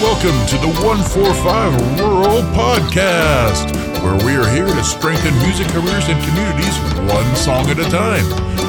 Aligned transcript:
welcome 0.00 0.46
to 0.46 0.56
the 0.56 0.72
145 0.80 2.00
Rural 2.00 2.40
Podcast, 2.56 3.70
where 4.02 4.16
we 4.24 4.34
are 4.34 4.48
here 4.48 4.64
to 4.64 4.82
strengthen 4.82 5.36
music 5.40 5.68
careers 5.68 6.08
and 6.08 6.18
communities 6.24 6.74
one 7.12 7.36
song 7.36 7.68
at 7.68 7.78
a 7.78 7.84
time. 7.90 8.24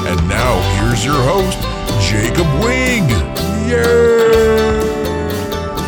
And 0.06 0.28
now, 0.28 0.60
here's 0.76 1.02
your 1.02 1.14
host, 1.14 1.58
Jacob 2.06 2.46
Wing. 2.62 3.08
Yay! 3.66 4.82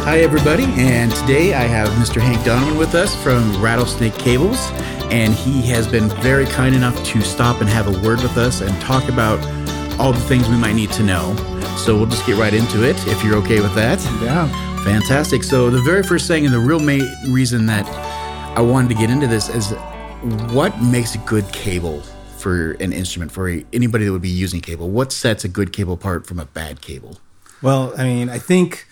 Hi, 0.05 0.21
everybody, 0.21 0.65
and 0.79 1.15
today 1.15 1.53
I 1.53 1.65
have 1.65 1.89
Mr. 1.91 2.23
Hank 2.23 2.43
Donovan 2.43 2.79
with 2.79 2.95
us 2.95 3.15
from 3.23 3.61
Rattlesnake 3.63 4.15
Cables, 4.15 4.71
and 5.13 5.35
he 5.35 5.61
has 5.69 5.87
been 5.87 6.09
very 6.23 6.47
kind 6.47 6.75
enough 6.75 6.97
to 7.05 7.21
stop 7.21 7.61
and 7.61 7.69
have 7.69 7.87
a 7.87 8.01
word 8.01 8.23
with 8.23 8.39
us 8.39 8.63
and 8.63 8.73
talk 8.81 9.11
about 9.11 9.45
all 10.01 10.15
the 10.15 10.21
things 10.21 10.49
we 10.49 10.57
might 10.57 10.75
need 10.75 10.91
to 10.93 11.03
know. 11.03 11.37
So 11.77 11.97
we'll 11.97 12.07
just 12.07 12.25
get 12.25 12.39
right 12.39 12.55
into 12.55 12.83
it 12.83 12.97
if 13.07 13.23
you're 13.23 13.37
okay 13.37 13.61
with 13.61 13.75
that. 13.75 14.03
Yeah. 14.23 14.74
Fantastic. 14.85 15.43
So, 15.43 15.71
the 15.71 15.81
very 15.81 16.03
first 16.03 16.29
thing, 16.29 16.45
and 16.45 16.53
the 16.53 16.61
real 16.61 16.79
main 16.79 17.11
reason 17.29 17.65
that 17.67 17.87
I 18.57 18.61
wanted 18.61 18.89
to 18.89 18.95
get 18.95 19.09
into 19.09 19.27
this 19.27 19.49
is 19.49 19.73
what 20.53 20.79
makes 20.83 21.15
a 21.15 21.19
good 21.19 21.51
cable 21.53 22.03
for 22.37 22.73
an 22.73 22.93
instrument, 22.93 23.33
for 23.33 23.49
anybody 23.73 24.05
that 24.05 24.13
would 24.13 24.21
be 24.21 24.29
using 24.29 24.61
cable? 24.61 24.91
What 24.91 25.11
sets 25.11 25.43
a 25.43 25.49
good 25.49 25.73
cable 25.73 25.95
apart 25.95 26.27
from 26.27 26.39
a 26.39 26.45
bad 26.45 26.83
cable? 26.83 27.19
Well, 27.63 27.95
I 27.97 28.05
mean, 28.05 28.29
I 28.29 28.39
think 28.39 28.87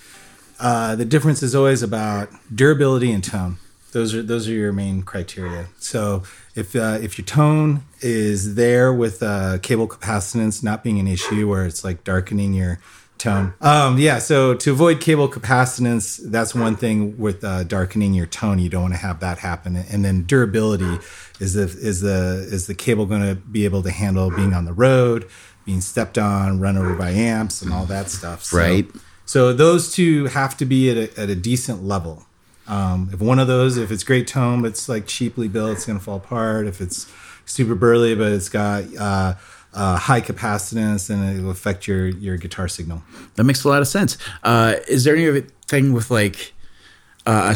uh, 0.58 0.96
the 0.96 1.04
difference 1.04 1.42
is 1.42 1.54
always 1.54 1.82
about 1.82 2.30
durability 2.54 3.12
and 3.12 3.22
tone. 3.22 3.58
Those 3.92 4.14
are 4.14 4.22
those 4.22 4.48
are 4.48 4.52
your 4.52 4.72
main 4.72 5.02
criteria. 5.02 5.66
So 5.78 6.22
if 6.54 6.74
uh, 6.74 6.98
if 7.02 7.18
your 7.18 7.26
tone 7.26 7.82
is 8.00 8.54
there 8.54 8.90
with 8.94 9.22
uh, 9.22 9.58
cable 9.58 9.86
capacitance 9.86 10.62
not 10.62 10.82
being 10.82 10.98
an 10.98 11.06
issue, 11.06 11.46
where 11.46 11.66
it's 11.66 11.84
like 11.84 12.02
darkening 12.02 12.54
your 12.54 12.78
tone. 13.22 13.54
Um, 13.60 13.98
yeah, 13.98 14.18
so 14.18 14.54
to 14.54 14.72
avoid 14.72 15.00
cable 15.00 15.28
capacitance, 15.28 16.20
that's 16.30 16.54
one 16.54 16.76
thing 16.76 17.16
with 17.18 17.42
uh, 17.44 17.64
darkening 17.64 18.14
your 18.14 18.26
tone. 18.26 18.58
You 18.58 18.68
don't 18.68 18.82
want 18.82 18.94
to 18.94 19.00
have 19.00 19.20
that 19.20 19.38
happen. 19.38 19.76
And 19.76 20.04
then 20.04 20.24
durability 20.24 20.98
is 21.40 21.54
the 21.54 21.62
is 21.62 22.00
the 22.00 22.46
is 22.50 22.66
the 22.66 22.74
cable 22.74 23.06
going 23.06 23.22
to 23.22 23.34
be 23.34 23.64
able 23.64 23.82
to 23.84 23.90
handle 23.90 24.30
being 24.30 24.52
on 24.52 24.64
the 24.64 24.72
road, 24.72 25.28
being 25.64 25.80
stepped 25.80 26.18
on, 26.18 26.60
run 26.60 26.76
over 26.76 26.94
by 26.94 27.10
amps, 27.10 27.62
and 27.62 27.72
all 27.72 27.86
that 27.86 28.10
stuff. 28.10 28.44
So, 28.44 28.58
Right. 28.58 28.90
So 29.24 29.52
those 29.52 29.94
two 29.94 30.26
have 30.26 30.56
to 30.58 30.64
be 30.66 30.90
at 30.90 30.96
a, 30.96 31.20
at 31.20 31.30
a 31.30 31.36
decent 31.36 31.84
level. 31.84 32.26
Um, 32.66 33.10
if 33.12 33.20
one 33.20 33.38
of 33.38 33.46
those, 33.46 33.76
if 33.76 33.90
it's 33.90 34.04
great 34.04 34.26
tone, 34.26 34.62
but 34.62 34.68
it's 34.68 34.88
like 34.88 35.06
cheaply 35.06 35.48
built, 35.48 35.72
it's 35.72 35.86
going 35.86 35.98
to 35.98 36.04
fall 36.04 36.16
apart. 36.16 36.66
If 36.66 36.80
it's 36.80 37.10
super 37.44 37.74
burly, 37.74 38.14
but 38.14 38.32
it's 38.32 38.48
got 38.48 38.84
uh, 38.96 39.34
uh, 39.74 39.96
high 39.96 40.20
capacitance, 40.20 41.10
and 41.10 41.38
it 41.38 41.42
will 41.42 41.50
affect 41.50 41.86
your 41.86 42.08
your 42.08 42.36
guitar 42.36 42.68
signal. 42.68 43.02
That 43.34 43.44
makes 43.44 43.64
a 43.64 43.68
lot 43.68 43.82
of 43.82 43.88
sense. 43.88 44.18
Uh, 44.42 44.76
is 44.88 45.04
there 45.04 45.16
anything 45.16 45.92
with 45.92 46.10
like 46.10 46.52
uh, 47.26 47.54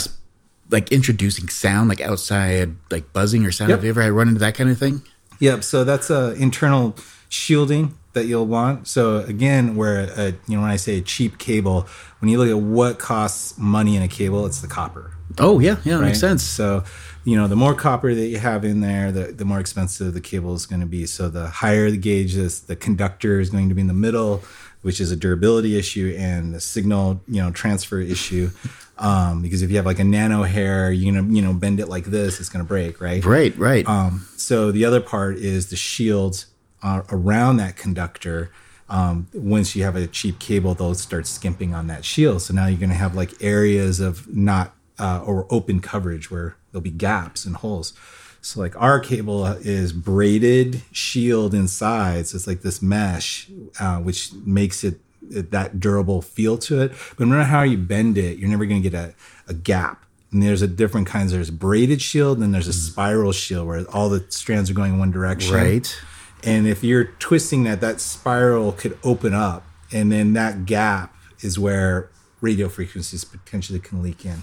like 0.70 0.92
introducing 0.92 1.48
sound, 1.48 1.88
like 1.88 2.00
outside, 2.00 2.74
like 2.90 3.12
buzzing 3.12 3.44
or 3.44 3.52
sound? 3.52 3.70
Yep. 3.70 3.78
Have 3.78 3.84
you 3.84 3.90
ever 3.90 4.02
had 4.02 4.12
run 4.12 4.28
into 4.28 4.40
that 4.40 4.54
kind 4.54 4.70
of 4.70 4.78
thing? 4.78 5.02
Yep. 5.40 5.64
So 5.64 5.84
that's 5.84 6.10
a 6.10 6.32
internal 6.34 6.96
shielding 7.28 7.94
that 8.14 8.26
you'll 8.26 8.46
want. 8.46 8.88
So 8.88 9.18
again, 9.18 9.76
where 9.76 10.10
a, 10.16 10.28
you 10.48 10.56
know 10.56 10.62
when 10.62 10.70
I 10.70 10.76
say 10.76 10.98
a 10.98 11.02
cheap 11.02 11.38
cable, 11.38 11.86
when 12.20 12.30
you 12.30 12.38
look 12.38 12.48
at 12.48 12.58
what 12.58 12.98
costs 12.98 13.56
money 13.58 13.96
in 13.96 14.02
a 14.02 14.08
cable, 14.08 14.46
it's 14.46 14.60
the 14.60 14.68
copper. 14.68 15.12
Oh 15.38 15.60
yeah, 15.60 15.76
yeah, 15.84 15.98
that 15.98 16.04
makes 16.04 16.20
sense. 16.20 16.42
So, 16.42 16.84
you 17.26 17.34
know, 17.34 17.48
the 17.48 17.56
more 17.56 17.74
copper 17.74 18.14
that 18.14 18.26
you 18.26 18.38
have 18.38 18.64
in 18.64 18.80
there, 18.80 19.10
the, 19.10 19.32
the 19.32 19.44
more 19.44 19.58
expensive 19.58 20.14
the 20.14 20.20
cable 20.20 20.54
is 20.54 20.64
going 20.64 20.80
to 20.80 20.86
be. 20.86 21.06
So, 21.06 21.28
the 21.28 21.48
higher 21.48 21.90
the 21.90 21.96
gauge 21.96 22.36
is, 22.36 22.60
the 22.60 22.76
conductor 22.76 23.40
is 23.40 23.50
going 23.50 23.68
to 23.68 23.74
be 23.74 23.80
in 23.80 23.88
the 23.88 23.94
middle, 23.94 24.44
which 24.82 25.00
is 25.00 25.10
a 25.10 25.16
durability 25.16 25.76
issue 25.76 26.14
and 26.16 26.54
the 26.54 26.60
signal, 26.60 27.20
you 27.26 27.42
know, 27.42 27.50
transfer 27.50 28.00
issue. 28.00 28.50
Um, 28.98 29.42
because 29.42 29.60
if 29.60 29.68
you 29.68 29.76
have 29.76 29.84
like 29.84 29.98
a 29.98 30.04
nano 30.04 30.44
hair, 30.44 30.90
you're 30.90 31.12
gonna, 31.12 31.30
you 31.30 31.42
know, 31.42 31.52
bend 31.52 31.80
it 31.80 31.86
like 31.86 32.06
this, 32.06 32.40
it's 32.40 32.48
gonna 32.48 32.64
break, 32.64 32.98
right? 32.98 33.22
Right, 33.22 33.54
right. 33.58 33.86
Um, 33.86 34.26
so 34.38 34.72
the 34.72 34.86
other 34.86 35.02
part 35.02 35.36
is 35.36 35.68
the 35.68 35.76
shields 35.76 36.46
uh, 36.82 37.02
around 37.10 37.58
that 37.58 37.76
conductor. 37.76 38.50
Um, 38.88 39.26
once 39.34 39.76
you 39.76 39.82
have 39.82 39.96
a 39.96 40.06
cheap 40.06 40.38
cable, 40.38 40.72
they'll 40.74 40.94
start 40.94 41.26
skimping 41.26 41.74
on 41.74 41.88
that 41.88 42.06
shield. 42.06 42.40
So 42.40 42.54
now 42.54 42.68
you're 42.68 42.78
going 42.78 42.88
to 42.88 42.96
have 42.96 43.14
like 43.14 43.34
areas 43.42 44.00
of 44.00 44.34
not 44.34 44.75
uh, 44.98 45.22
or 45.24 45.46
open 45.50 45.80
coverage 45.80 46.30
where 46.30 46.56
there'll 46.72 46.82
be 46.82 46.90
gaps 46.90 47.44
and 47.44 47.56
holes. 47.56 47.92
So 48.40 48.60
like 48.60 48.80
our 48.80 49.00
cable 49.00 49.44
is 49.46 49.92
braided 49.92 50.82
shield 50.92 51.52
inside, 51.52 52.28
so 52.28 52.36
it's 52.36 52.46
like 52.46 52.62
this 52.62 52.80
mesh, 52.80 53.50
uh, 53.80 53.98
which 53.98 54.32
makes 54.32 54.84
it 54.84 55.00
that 55.30 55.80
durable 55.80 56.22
feel 56.22 56.56
to 56.58 56.80
it. 56.80 56.92
But 57.16 57.26
no 57.26 57.34
matter 57.34 57.48
how 57.48 57.62
you 57.62 57.76
bend 57.76 58.16
it, 58.16 58.38
you're 58.38 58.48
never 58.48 58.64
going 58.64 58.82
to 58.82 58.88
get 58.88 58.96
a, 58.96 59.14
a 59.48 59.54
gap. 59.54 60.04
And 60.30 60.42
there's 60.42 60.62
a 60.62 60.68
different 60.68 61.06
kinds. 61.06 61.32
There's 61.32 61.50
braided 61.50 62.00
shield, 62.02 62.36
and 62.36 62.42
then 62.44 62.52
there's 62.52 62.68
a 62.68 62.72
spiral 62.72 63.32
shield 63.32 63.66
where 63.66 63.84
all 63.92 64.08
the 64.08 64.24
strands 64.28 64.70
are 64.70 64.74
going 64.74 64.94
in 64.94 64.98
one 64.98 65.10
direction. 65.10 65.54
right. 65.54 65.96
And 66.44 66.68
if 66.68 66.84
you're 66.84 67.06
twisting 67.18 67.64
that, 67.64 67.80
that 67.80 68.00
spiral 68.00 68.72
could 68.72 68.96
open 69.02 69.34
up, 69.34 69.64
and 69.92 70.12
then 70.12 70.34
that 70.34 70.66
gap 70.66 71.16
is 71.40 71.58
where 71.58 72.10
radio 72.40 72.68
frequencies 72.68 73.24
potentially 73.24 73.80
can 73.80 74.02
leak 74.02 74.24
in. 74.24 74.42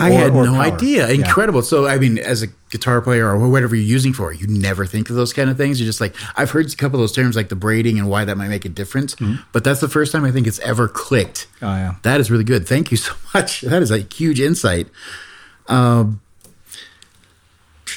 I 0.00 0.10
Or- 0.12 0.18
had 0.18 0.30
or 0.32 0.44
no 0.46 0.52
power. 0.54 0.62
idea. 0.62 1.06
Yeah. 1.08 1.14
Incredible. 1.14 1.62
So, 1.62 1.86
I 1.86 1.98
mean, 1.98 2.18
as 2.18 2.42
a 2.42 2.46
guitar 2.70 3.00
player 3.02 3.28
or 3.28 3.48
whatever 3.48 3.76
you're 3.76 3.84
using 3.84 4.12
for, 4.14 4.32
you 4.32 4.46
never 4.46 4.86
think 4.86 5.10
of 5.10 5.16
those 5.16 5.32
kind 5.32 5.50
of 5.50 5.56
things. 5.56 5.78
You're 5.78 5.86
just 5.86 6.00
like, 6.00 6.14
I've 6.36 6.50
heard 6.50 6.72
a 6.72 6.76
couple 6.76 6.98
of 6.98 7.02
those 7.02 7.12
terms 7.12 7.36
like 7.36 7.50
the 7.50 7.56
braiding 7.56 7.98
and 7.98 8.08
why 8.08 8.24
that 8.24 8.36
might 8.38 8.48
make 8.48 8.64
a 8.64 8.70
difference. 8.70 9.14
But 9.52 9.62
that's 9.62 9.80
the 9.80 9.88
first 9.88 10.10
time 10.10 10.24
I 10.24 10.30
think 10.32 10.46
it's 10.46 10.58
ever 10.60 10.88
clicked. 10.88 11.46
Mm-hmm. 11.56 11.64
Oh 11.66 11.74
yeah. 11.76 11.94
That 12.02 12.18
is 12.20 12.30
really 12.30 12.44
good. 12.44 12.66
Thank 12.66 12.90
you 12.90 12.96
so 12.96 13.12
much. 13.34 13.60
That 13.60 13.82
is 13.82 13.90
a 13.90 13.98
huge 13.98 14.40
insight. 14.40 14.88
Um, 15.68 16.20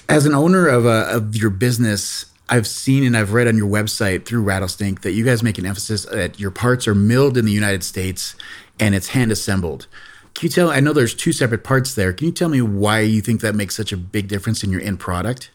as 0.09 0.25
an 0.25 0.33
owner 0.33 0.67
of, 0.67 0.85
a, 0.85 1.07
of 1.15 1.35
your 1.35 1.49
business, 1.49 2.25
I've 2.49 2.67
seen 2.67 3.03
and 3.05 3.15
I've 3.15 3.31
read 3.33 3.47
on 3.47 3.57
your 3.57 3.69
website 3.69 4.25
through 4.25 4.43
Rattlesnake 4.43 5.01
that 5.01 5.11
you 5.13 5.23
guys 5.23 5.41
make 5.41 5.57
an 5.57 5.65
emphasis 5.65 6.05
that 6.05 6.39
your 6.39 6.51
parts 6.51 6.87
are 6.87 6.95
milled 6.95 7.37
in 7.37 7.45
the 7.45 7.51
United 7.51 7.83
States 7.83 8.35
and 8.79 8.93
it's 8.93 9.09
hand 9.09 9.31
assembled. 9.31 9.87
Can 10.35 10.47
you 10.47 10.49
tell? 10.49 10.69
I 10.69 10.79
know 10.79 10.93
there's 10.93 11.13
two 11.13 11.31
separate 11.31 11.63
parts 11.63 11.93
there. 11.95 12.11
Can 12.13 12.25
you 12.27 12.33
tell 12.33 12.49
me 12.49 12.61
why 12.61 13.01
you 13.01 13.21
think 13.21 13.41
that 13.41 13.55
makes 13.55 13.75
such 13.75 13.91
a 13.91 13.97
big 13.97 14.27
difference 14.27 14.63
in 14.63 14.71
your 14.71 14.81
end 14.81 14.99
product? 14.99 15.51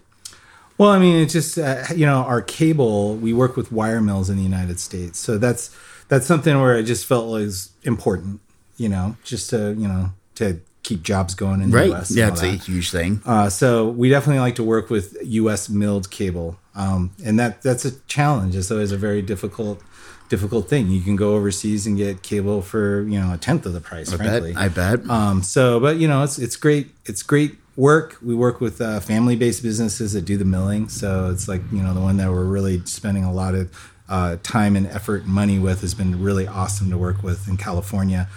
Well, 0.78 0.90
I 0.90 0.98
mean, 1.00 1.16
it's 1.22 1.32
just 1.32 1.58
uh, 1.58 1.82
you 1.94 2.06
know 2.06 2.18
our 2.22 2.40
cable. 2.40 3.16
We 3.16 3.32
work 3.32 3.56
with 3.56 3.72
wire 3.72 4.00
mills 4.00 4.30
in 4.30 4.36
the 4.36 4.42
United 4.44 4.78
States, 4.78 5.18
so 5.18 5.36
that's 5.38 5.74
that's 6.08 6.26
something 6.26 6.60
where 6.60 6.76
I 6.76 6.82
just 6.82 7.04
felt 7.06 7.28
was 7.28 7.70
important. 7.82 8.40
You 8.76 8.88
know, 8.88 9.16
just 9.24 9.50
to 9.50 9.74
you 9.76 9.88
know 9.88 10.10
to 10.36 10.60
keep 10.84 11.02
jobs 11.02 11.34
going 11.34 11.60
in 11.60 11.70
the 11.70 11.76
Right. 11.76 11.88
U.S. 11.88 12.10
and 12.10 12.18
Yeah, 12.18 12.28
it's 12.28 12.40
that. 12.40 12.46
a 12.54 12.56
huge 12.56 12.90
thing. 12.92 13.20
Uh, 13.26 13.50
so 13.50 13.88
we 13.88 14.08
definitely 14.08 14.38
like 14.40 14.54
to 14.54 14.62
work 14.64 14.88
with 14.88 15.16
U.S. 15.22 15.68
milled 15.68 16.10
cable, 16.12 16.56
um, 16.76 17.10
and 17.24 17.38
that 17.40 17.60
that's 17.62 17.84
a 17.84 17.98
challenge. 18.06 18.54
It's 18.54 18.70
always 18.70 18.92
a 18.92 18.96
very 18.96 19.20
difficult 19.20 19.82
difficult 20.28 20.68
thing. 20.68 20.88
You 20.88 21.00
can 21.00 21.16
go 21.16 21.34
overseas 21.34 21.86
and 21.86 21.96
get 21.96 22.22
cable 22.22 22.62
for 22.62 23.02
you 23.02 23.18
know 23.20 23.32
a 23.32 23.38
tenth 23.38 23.66
of 23.66 23.72
the 23.72 23.80
price. 23.80 24.12
I 24.12 24.16
frankly, 24.16 24.52
bet. 24.52 24.62
I 24.62 24.68
bet. 24.68 25.10
um, 25.10 25.42
so, 25.42 25.80
but 25.80 25.96
you 25.96 26.08
know, 26.08 26.22
it's 26.22 26.38
it's 26.38 26.56
great. 26.56 26.88
It's 27.06 27.22
great 27.22 27.56
work. 27.76 28.16
We 28.22 28.34
work 28.34 28.60
with 28.60 28.80
uh, 28.80 29.00
family-based 29.00 29.62
businesses 29.62 30.12
that 30.12 30.22
do 30.22 30.36
the 30.36 30.44
milling. 30.44 30.88
So 30.88 31.30
it's 31.30 31.48
like 31.48 31.62
you 31.72 31.82
know 31.82 31.94
the 31.94 32.00
one 32.00 32.16
that 32.18 32.30
we're 32.30 32.44
really 32.44 32.84
spending 32.84 33.24
a 33.24 33.32
lot 33.32 33.54
of 33.54 33.92
uh, 34.08 34.36
time 34.42 34.76
and 34.76 34.86
effort 34.86 35.24
and 35.24 35.32
money 35.32 35.58
with 35.58 35.80
has 35.82 35.94
been 35.94 36.22
really 36.22 36.46
awesome 36.46 36.90
to 36.90 36.98
work 36.98 37.22
with 37.22 37.48
in 37.48 37.56
California, 37.56 38.28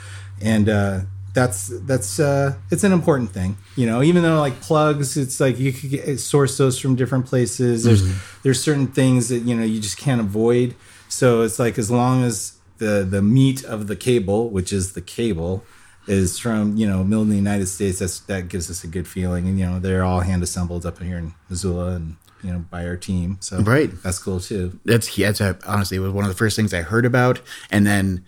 and 0.42 0.70
uh, 0.70 1.00
that's 1.34 1.72
that's 1.86 2.20
uh, 2.20 2.56
it's 2.70 2.84
an 2.84 2.92
important 2.92 3.32
thing. 3.32 3.58
You 3.76 3.86
know, 3.86 4.04
even 4.04 4.24
though 4.24 4.40
like 4.40 4.60
plugs, 4.62 5.18
it's 5.18 5.40
like 5.40 5.60
you 5.60 5.72
could 5.72 5.90
get, 5.90 6.20
source 6.20 6.58
those 6.58 6.78
from 6.78 6.96
different 6.96 7.26
places. 7.26 7.84
There's 7.84 8.04
there's 8.44 8.62
certain 8.62 8.88
things 8.88 9.30
that 9.30 9.40
you 9.40 9.56
know 9.56 9.64
you 9.64 9.80
just 9.80 9.98
can't 9.98 10.22
avoid. 10.22 10.76
So 11.12 11.42
it's 11.42 11.60
like 11.60 11.78
as 11.78 11.92
long 11.92 12.24
as 12.24 12.58
the 12.78 13.06
the 13.10 13.22
meat 13.22 13.64
of 13.66 13.88
the 13.88 13.96
cable, 13.96 14.50
which 14.50 14.72
is 14.74 14.94
the 14.94 15.02
cable, 15.02 15.64
is 16.08 16.40
from 16.40 16.78
you 16.78 16.88
know 16.88 17.04
milled 17.04 17.26
in 17.26 17.30
the 17.32 17.36
United 17.36 17.68
States. 17.68 18.00
That's 18.00 18.20
that 18.22 18.48
gives 18.48 18.70
us 18.72 18.84
a 18.84 18.88
good 18.88 19.08
feeling, 19.08 19.48
and 19.48 19.60
you 19.60 19.66
know 19.66 19.80
they're 19.80 20.04
all 20.04 20.22
hand 20.22 20.42
assembled 20.44 20.86
up 20.86 21.00
here 21.02 21.18
in 21.18 21.34
Missoula, 21.50 21.96
and 21.96 22.16
you 22.44 22.52
know 22.52 22.66
by 22.72 22.86
our 22.88 22.98
team. 22.98 23.38
So 23.42 23.60
Right. 23.62 23.92
that's 24.02 24.20
cool 24.20 24.40
too. 24.40 24.80
that's 24.86 25.18
yeah, 25.18 25.28
that's 25.28 25.42
uh, 25.42 25.54
honestly 25.68 25.98
it 25.98 26.02
was 26.02 26.12
one 26.14 26.24
of 26.26 26.30
the 26.32 26.38
first 26.38 26.56
things 26.56 26.74
I 26.74 26.82
heard 26.82 27.06
about, 27.06 27.42
and 27.70 27.86
then 27.86 28.24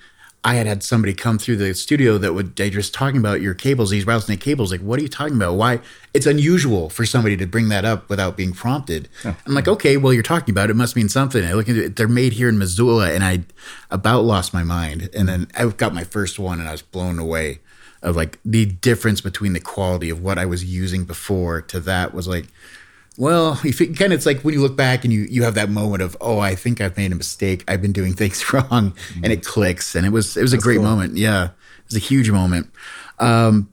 I 0.45 0.55
had 0.55 0.67
had 0.67 0.83
somebody 0.83 1.13
come 1.13 1.37
through 1.37 1.55
the 1.55 1.73
studio 1.73 2.17
that 2.17 2.33
would 2.33 2.57
they 2.57 2.69
just 2.69 2.93
talking 2.93 3.17
about 3.17 3.39
your 3.39 3.53
cables, 3.53 3.91
these 3.91 4.05
rattlesnake 4.05 4.41
cables. 4.41 4.71
Like, 4.71 4.81
what 4.81 4.99
are 4.99 5.01
you 5.01 5.07
talking 5.07 5.37
about? 5.37 5.53
Why? 5.53 5.79
It's 6.13 6.25
unusual 6.25 6.89
for 6.89 7.05
somebody 7.05 7.37
to 7.37 7.47
bring 7.47 7.69
that 7.69 7.85
up 7.85 8.09
without 8.09 8.35
being 8.35 8.51
prompted. 8.51 9.07
I'm 9.23 9.53
like, 9.53 9.69
okay, 9.69 9.95
well, 9.95 10.11
you're 10.13 10.21
talking 10.21 10.51
about 10.51 10.69
it, 10.69 10.71
it 10.71 10.75
must 10.75 10.97
mean 10.97 11.07
something. 11.07 11.45
I 11.45 11.53
look 11.53 11.69
into 11.69 11.85
it; 11.85 11.95
they're 11.95 12.09
made 12.09 12.33
here 12.33 12.49
in 12.49 12.57
Missoula, 12.57 13.11
and 13.11 13.23
I 13.23 13.43
about 13.89 14.23
lost 14.25 14.53
my 14.53 14.63
mind. 14.63 15.09
And 15.13 15.29
then 15.29 15.47
I 15.57 15.65
got 15.67 15.93
my 15.93 16.03
first 16.03 16.37
one, 16.37 16.59
and 16.59 16.67
I 16.67 16.73
was 16.73 16.81
blown 16.81 17.19
away 17.19 17.59
of 18.01 18.17
like 18.17 18.37
the 18.43 18.65
difference 18.65 19.21
between 19.21 19.53
the 19.53 19.61
quality 19.61 20.09
of 20.09 20.21
what 20.21 20.37
I 20.37 20.45
was 20.45 20.65
using 20.65 21.05
before 21.05 21.61
to 21.61 21.79
that 21.79 22.13
was 22.13 22.27
like 22.27 22.47
well, 23.17 23.59
you 23.63 23.73
feel, 23.73 23.93
kind 23.93 24.11
of 24.11 24.17
it's 24.17 24.25
like 24.25 24.41
when 24.41 24.53
you 24.53 24.61
look 24.61 24.75
back 24.75 25.03
and 25.03 25.13
you 25.13 25.21
you 25.21 25.43
have 25.43 25.55
that 25.55 25.69
moment 25.69 26.01
of 26.01 26.17
oh 26.19 26.39
I 26.39 26.55
think 26.55 26.81
I've 26.81 26.97
made 26.97 27.11
a 27.11 27.15
mistake 27.15 27.63
I've 27.67 27.81
been 27.81 27.91
doing 27.91 28.13
things 28.21 28.53
wrong 28.53 28.93
and 29.23 29.31
it 29.31 29.45
clicks 29.45 29.95
and 29.95 30.05
it 30.05 30.09
was 30.09 30.37
it 30.37 30.41
was 30.41 30.53
a 30.53 30.57
great 30.57 30.77
cool. 30.77 30.85
moment 30.85 31.17
yeah 31.17 31.49
it 31.83 31.93
was 31.93 31.95
a 31.95 31.99
huge 31.99 32.31
moment. 32.31 32.71
Um, 33.19 33.69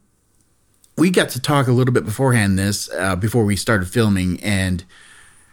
we 0.97 1.11
got 1.11 1.31
to 1.31 1.41
talk 1.41 1.67
a 1.67 1.73
little 1.73 1.95
bit 1.95 2.05
beforehand 2.05 2.59
this 2.59 2.91
uh, 2.93 3.17
before 3.17 3.45
we 3.45 3.57
started 3.57 3.89
filming, 3.89 4.43
and 4.43 4.85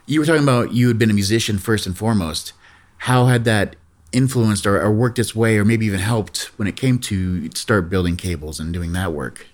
you 0.06 0.20
were 0.20 0.26
talking 0.26 0.44
about 0.44 0.74
you 0.74 0.88
had 0.88 0.98
been 0.98 1.10
a 1.10 1.14
musician 1.14 1.58
first 1.58 1.86
and 1.86 1.98
foremost. 1.98 2.54
How 2.98 3.28
had 3.28 3.46
that 3.46 3.76
influenced 4.12 4.66
or, 4.66 4.82
or 4.82 4.92
worked 4.92 5.20
its 5.20 5.36
way, 5.36 5.58
or 5.58 5.64
maybe 5.64 5.86
even 5.86 6.00
helped 6.00 6.46
when 6.58 6.68
it 6.68 6.76
came 6.76 7.00
to 7.00 7.50
start 7.52 7.90
building 7.90 8.18
cables 8.18 8.60
and 8.60 8.74
doing 8.74 8.94
that 8.94 9.14
work? 9.14 9.46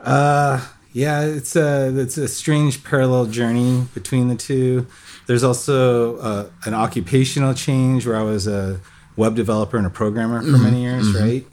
Uh, 0.00 0.66
yeah, 0.96 1.20
it's 1.20 1.54
a 1.56 1.92
it's 2.00 2.16
a 2.16 2.26
strange 2.26 2.82
parallel 2.82 3.26
journey 3.26 3.86
between 3.92 4.28
the 4.28 4.34
two. 4.34 4.86
There's 5.26 5.44
also 5.44 6.16
uh, 6.16 6.48
an 6.64 6.72
occupational 6.72 7.52
change 7.52 8.06
where 8.06 8.16
I 8.16 8.22
was 8.22 8.46
a 8.46 8.80
web 9.14 9.34
developer 9.34 9.76
and 9.76 9.86
a 9.86 9.90
programmer 9.90 10.40
for 10.40 10.56
many 10.56 10.82
years, 10.84 11.12
right? 11.14 11.44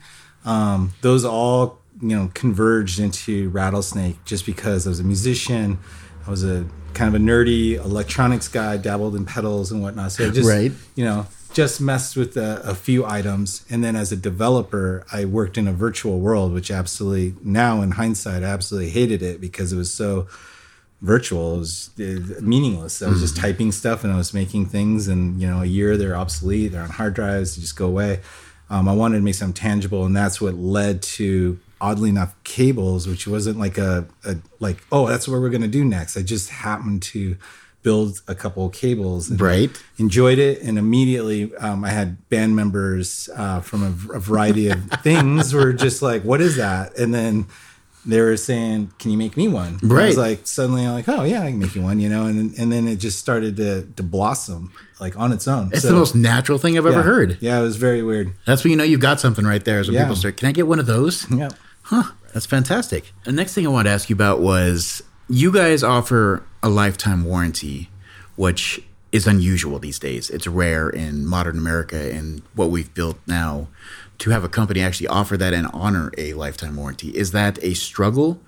Um, 0.46 0.94
those 1.02 1.26
all 1.26 1.80
you 2.02 2.16
know 2.16 2.32
converged 2.34 3.00
into 3.02 3.50
Rattlesnake 3.50 4.24
just 4.24 4.46
because 4.46 4.88
I 4.88 4.90
was 4.92 5.02
a 5.02 5.04
musician. 5.04 5.78
I 6.26 6.30
was 6.30 6.46
a 6.46 6.66
kind 6.94 7.14
of 7.14 7.22
a 7.22 7.24
nerdy 7.24 7.76
electronics 7.76 8.48
guy, 8.48 8.78
dabbled 8.78 9.14
in 9.14 9.26
pedals 9.26 9.74
and 9.74 9.82
whatnot. 9.82 10.14
So 10.14 10.26
I 10.26 10.30
just 10.30 10.48
Right. 10.50 10.72
you 10.96 11.04
know 11.04 11.28
just 11.54 11.80
messed 11.80 12.16
with 12.16 12.36
a, 12.36 12.62
a 12.64 12.76
few 12.76 13.06
items. 13.06 13.66
And 13.70 13.84
then 13.84 13.96
as 13.96 14.12
a 14.12 14.18
developer 14.18 15.06
i 15.12 15.26
worked 15.26 15.58
in 15.58 15.68
a 15.68 15.74
virtual 15.74 16.20
world 16.20 16.54
which 16.54 16.72
absolutely 16.72 17.36
now 17.44 17.82
in 17.82 17.92
hindsight 17.92 18.44
i 18.44 18.48
absolutely 18.48 18.90
hated 18.90 19.22
it 19.22 19.40
because 19.40 19.72
it 19.74 19.78
was 19.78 19.94
so 19.94 20.28
virtual. 21.04 21.56
It 21.56 21.60
was 21.60 21.90
uh, 22.00 22.42
meaningless. 22.42 23.02
I 23.02 23.10
was 23.10 23.20
just 23.20 23.36
typing 23.36 23.72
stuff 23.72 24.04
and 24.04 24.12
i 24.12 24.16
was 24.16 24.34
making 24.34 24.68
things 24.68 25.08
and 25.08 25.40
you 25.40 25.48
know 25.48 25.62
a 25.62 25.66
year 25.66 25.98
they're 25.98 26.16
obsolete 26.16 26.72
they're 26.72 26.82
on 26.82 26.90
hard 26.90 27.14
drives 27.14 27.56
they 27.56 27.62
just 27.62 27.76
go 27.76 27.88
away. 27.88 28.22
Um, 28.70 28.88
i 28.88 28.94
wanted 28.94 29.18
to 29.18 29.24
make 29.24 29.36
something 29.36 29.54
tangible 29.54 30.06
and 30.06 30.16
that's 30.16 30.42
what 30.42 30.56
led 30.56 31.02
to 31.04 31.60
oddly 31.82 32.10
enough 32.10 32.34
cables 32.46 33.06
which 33.06 33.28
wasn't 33.28 33.60
like 33.60 33.78
a, 33.78 34.08
a 34.26 34.38
like 34.60 34.78
oh 34.92 35.06
that's 35.08 35.28
what 35.28 35.40
we're 35.42 35.50
going 35.50 35.62
to 35.62 35.68
do 35.68 35.86
next. 35.86 36.18
I 36.18 36.22
just 36.22 36.50
happened 36.50 37.04
to 37.04 37.38
build 37.84 38.22
a 38.28 38.36
couple 38.36 38.66
of 38.66 38.72
cables 38.74 39.30
and 39.30 39.40
Right. 39.40 39.70
enjoyed 39.98 40.40
it 40.40 40.62
and 40.62 40.78
immediately 40.80 41.54
um, 41.58 41.84
i 41.84 41.90
had 41.90 42.28
band 42.30 42.56
members 42.56 43.30
uh, 43.36 43.60
from 43.62 43.84
a 43.84 43.90
variety 44.20 44.70
of 44.70 44.80
things 45.04 45.54
were 45.54 45.74
just 45.74 46.02
like 46.02 46.24
what 46.24 46.42
is 46.42 46.56
that 46.56 46.98
and 46.98 47.14
then 47.14 47.46
they 48.06 48.20
were 48.20 48.36
saying 48.36 48.92
can 49.00 49.12
you 49.12 49.18
make 49.18 49.38
me 49.38 49.48
one 49.48 49.80
And 49.82 49.92
i 49.94 50.08
was 50.08 50.18
like 50.18 50.46
suddenly 50.48 50.86
i'm 50.86 50.94
like 50.94 51.08
oh 51.08 51.24
yeah 51.24 51.42
i 51.44 51.50
can 51.52 51.60
make 51.60 51.76
you 51.76 51.82
one 51.82 52.00
you 52.00 52.10
know 52.10 52.26
and, 52.26 52.54
and 52.58 52.72
then 52.72 52.88
it 52.88 52.98
just 52.98 53.20
started 53.20 53.56
to, 53.58 53.84
to 53.98 54.04
blossom 54.04 54.72
like 55.00 55.18
on 55.18 55.32
its 55.32 55.48
own 55.48 55.70
It's 55.72 55.82
So, 55.84 55.90
the 55.90 55.94
most 55.96 56.16
natural 56.16 56.58
thing 56.58 56.78
I've 56.78 56.86
ever 56.86 57.04
heard. 57.04 57.38
yeah 57.42 57.60
it 57.60 57.64
was 57.64 57.76
very 57.78 58.02
weird 58.04 58.34
That's 58.46 58.64
when 58.64 58.72
you 58.72 58.78
know 58.78 58.84
you've 58.84 59.00
got 59.02 59.20
something 59.20 59.46
right 59.46 59.64
there. 59.66 59.80
Is 59.82 59.88
when 59.88 59.96
Yeah. 59.96 60.04
people 60.04 60.16
start, 60.16 60.38
can 60.38 60.48
I 60.48 60.52
get 60.54 60.68
one 60.68 60.80
of 60.80 60.86
those? 60.86 61.30
yeah 61.32 61.50
Huh. 61.84 62.04
That's 62.34 62.46
fantastic. 62.46 63.12
The 63.26 63.34
next 63.34 63.54
thing 63.54 63.66
I 63.68 63.70
wanted 63.70 63.90
to 63.90 63.94
ask 63.96 64.10
you 64.10 64.16
about 64.16 64.40
was 64.40 65.04
you 65.34 65.52
guys 65.52 65.84
offer 65.84 66.44
a 66.62 66.70
lifetime 66.70 67.26
warranty, 67.26 67.90
which 68.36 68.82
is 69.12 69.26
unusual 69.26 69.80
these 69.80 69.98
days. 69.98 70.30
It's 70.30 70.46
rare 70.46 70.90
in 70.90 71.26
modern 71.26 71.58
America 71.58 72.12
and 72.14 72.44
what 72.54 72.70
we've 72.70 72.94
built 72.94 73.18
now 73.26 73.68
to 74.20 74.30
have 74.30 74.44
a 74.44 74.50
company 74.50 74.82
actually 74.82 75.08
offer 75.08 75.36
that 75.38 75.54
and 75.54 75.68
honor 75.74 76.12
a 76.20 76.34
lifetime 76.34 76.76
warranty. 76.76 77.10
Is 77.10 77.32
that 77.32 77.58
a 77.64 77.74
struggle? 77.74 78.40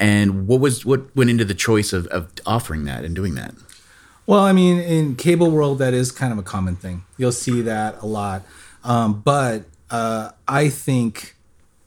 And 0.00 0.48
what 0.48 0.58
was 0.58 0.84
what 0.84 1.14
went 1.14 1.30
into 1.30 1.44
the 1.44 1.54
choice 1.54 1.92
of, 1.92 2.08
of 2.08 2.32
offering 2.44 2.84
that 2.84 3.04
and 3.04 3.14
doing 3.14 3.36
that? 3.36 3.54
Well, 4.26 4.40
I 4.40 4.52
mean, 4.52 4.80
in 4.80 5.14
cable 5.14 5.52
world, 5.52 5.78
that 5.78 5.94
is 5.94 6.10
kind 6.10 6.32
of 6.32 6.38
a 6.38 6.42
common 6.42 6.74
thing. 6.74 7.04
You'll 7.16 7.30
see 7.30 7.60
that 7.62 8.02
a 8.02 8.06
lot. 8.06 8.42
Um, 8.82 9.20
but 9.20 9.64
uh, 9.88 10.30
I 10.48 10.68
think, 10.68 11.36